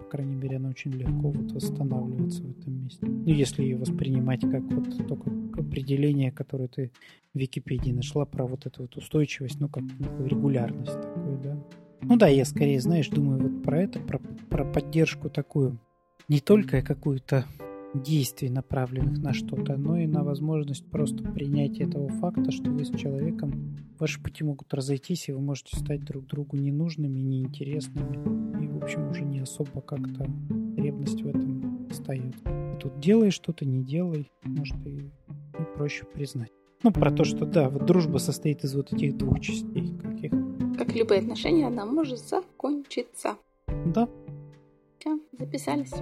По 0.00 0.10
крайней 0.10 0.36
мере, 0.36 0.56
она 0.56 0.68
очень 0.68 0.92
легко 0.92 1.30
вот 1.30 1.52
восстанавливается 1.52 2.42
в 2.42 2.50
этом 2.50 2.84
месте. 2.84 3.06
Ну, 3.06 3.26
если 3.26 3.62
ее 3.62 3.76
воспринимать 3.76 4.40
как 4.40 4.62
вот 4.62 5.06
только 5.06 5.30
определение, 5.60 6.30
которое 6.30 6.68
ты 6.68 6.92
в 7.34 7.38
Википедии 7.38 7.90
нашла 7.90 8.24
про 8.24 8.46
вот 8.46 8.66
эту 8.66 8.82
вот 8.82 8.96
устойчивость, 8.96 9.60
ну, 9.60 9.68
как 9.68 9.82
регулярность 10.24 11.00
такую, 11.00 11.38
да. 11.38 11.58
Ну 12.02 12.16
да, 12.16 12.28
я 12.28 12.44
скорее, 12.44 12.80
знаешь, 12.80 13.08
думаю 13.08 13.40
вот 13.40 13.62
про 13.62 13.82
это, 13.82 13.98
про, 14.00 14.18
про 14.18 14.64
поддержку 14.64 15.28
такую. 15.28 15.78
Не 16.28 16.40
только 16.40 16.82
какую-то 16.82 17.44
действий, 17.94 18.50
направленных 18.50 19.18
на 19.18 19.32
что-то, 19.32 19.76
но 19.76 19.96
и 19.96 20.08
на 20.08 20.24
возможность 20.24 20.84
просто 20.90 21.22
принятия 21.22 21.84
этого 21.84 22.08
факта, 22.08 22.50
что 22.50 22.68
вы 22.70 22.84
с 22.84 22.90
человеком, 22.90 23.76
ваши 23.98 24.20
пути 24.20 24.42
могут 24.42 24.74
разойтись, 24.74 25.28
и 25.28 25.32
вы 25.32 25.40
можете 25.40 25.76
стать 25.76 26.04
друг 26.04 26.26
другу 26.26 26.56
ненужными, 26.56 27.20
неинтересными, 27.20 28.64
и, 28.64 28.66
в 28.66 28.82
общем, 28.82 29.08
уже 29.08 29.22
не 29.22 29.38
особо 29.38 29.80
как-то 29.80 30.28
ревность 30.76 31.22
в 31.22 31.28
этом 31.28 31.88
встает. 31.90 32.34
И 32.44 32.80
тут 32.80 32.98
делай 32.98 33.30
что-то, 33.30 33.64
не 33.64 33.84
делай, 33.84 34.30
может, 34.42 34.76
и, 34.84 35.12
и 35.58 35.76
проще 35.76 36.06
признать. 36.06 36.50
Ну, 36.82 36.90
про 36.90 37.12
то, 37.12 37.22
что 37.22 37.46
да, 37.46 37.70
вот 37.70 37.86
дружба 37.86 38.18
состоит 38.18 38.64
из 38.64 38.74
вот 38.74 38.92
этих 38.92 39.16
двух 39.16 39.40
частей 39.40 39.96
каких. 40.02 40.32
Как 40.76 40.92
любые 40.94 41.20
отношения, 41.20 41.68
она 41.68 41.86
может 41.86 42.18
закончиться. 42.18 43.36
Да. 43.86 44.08
Записались. 45.32 45.92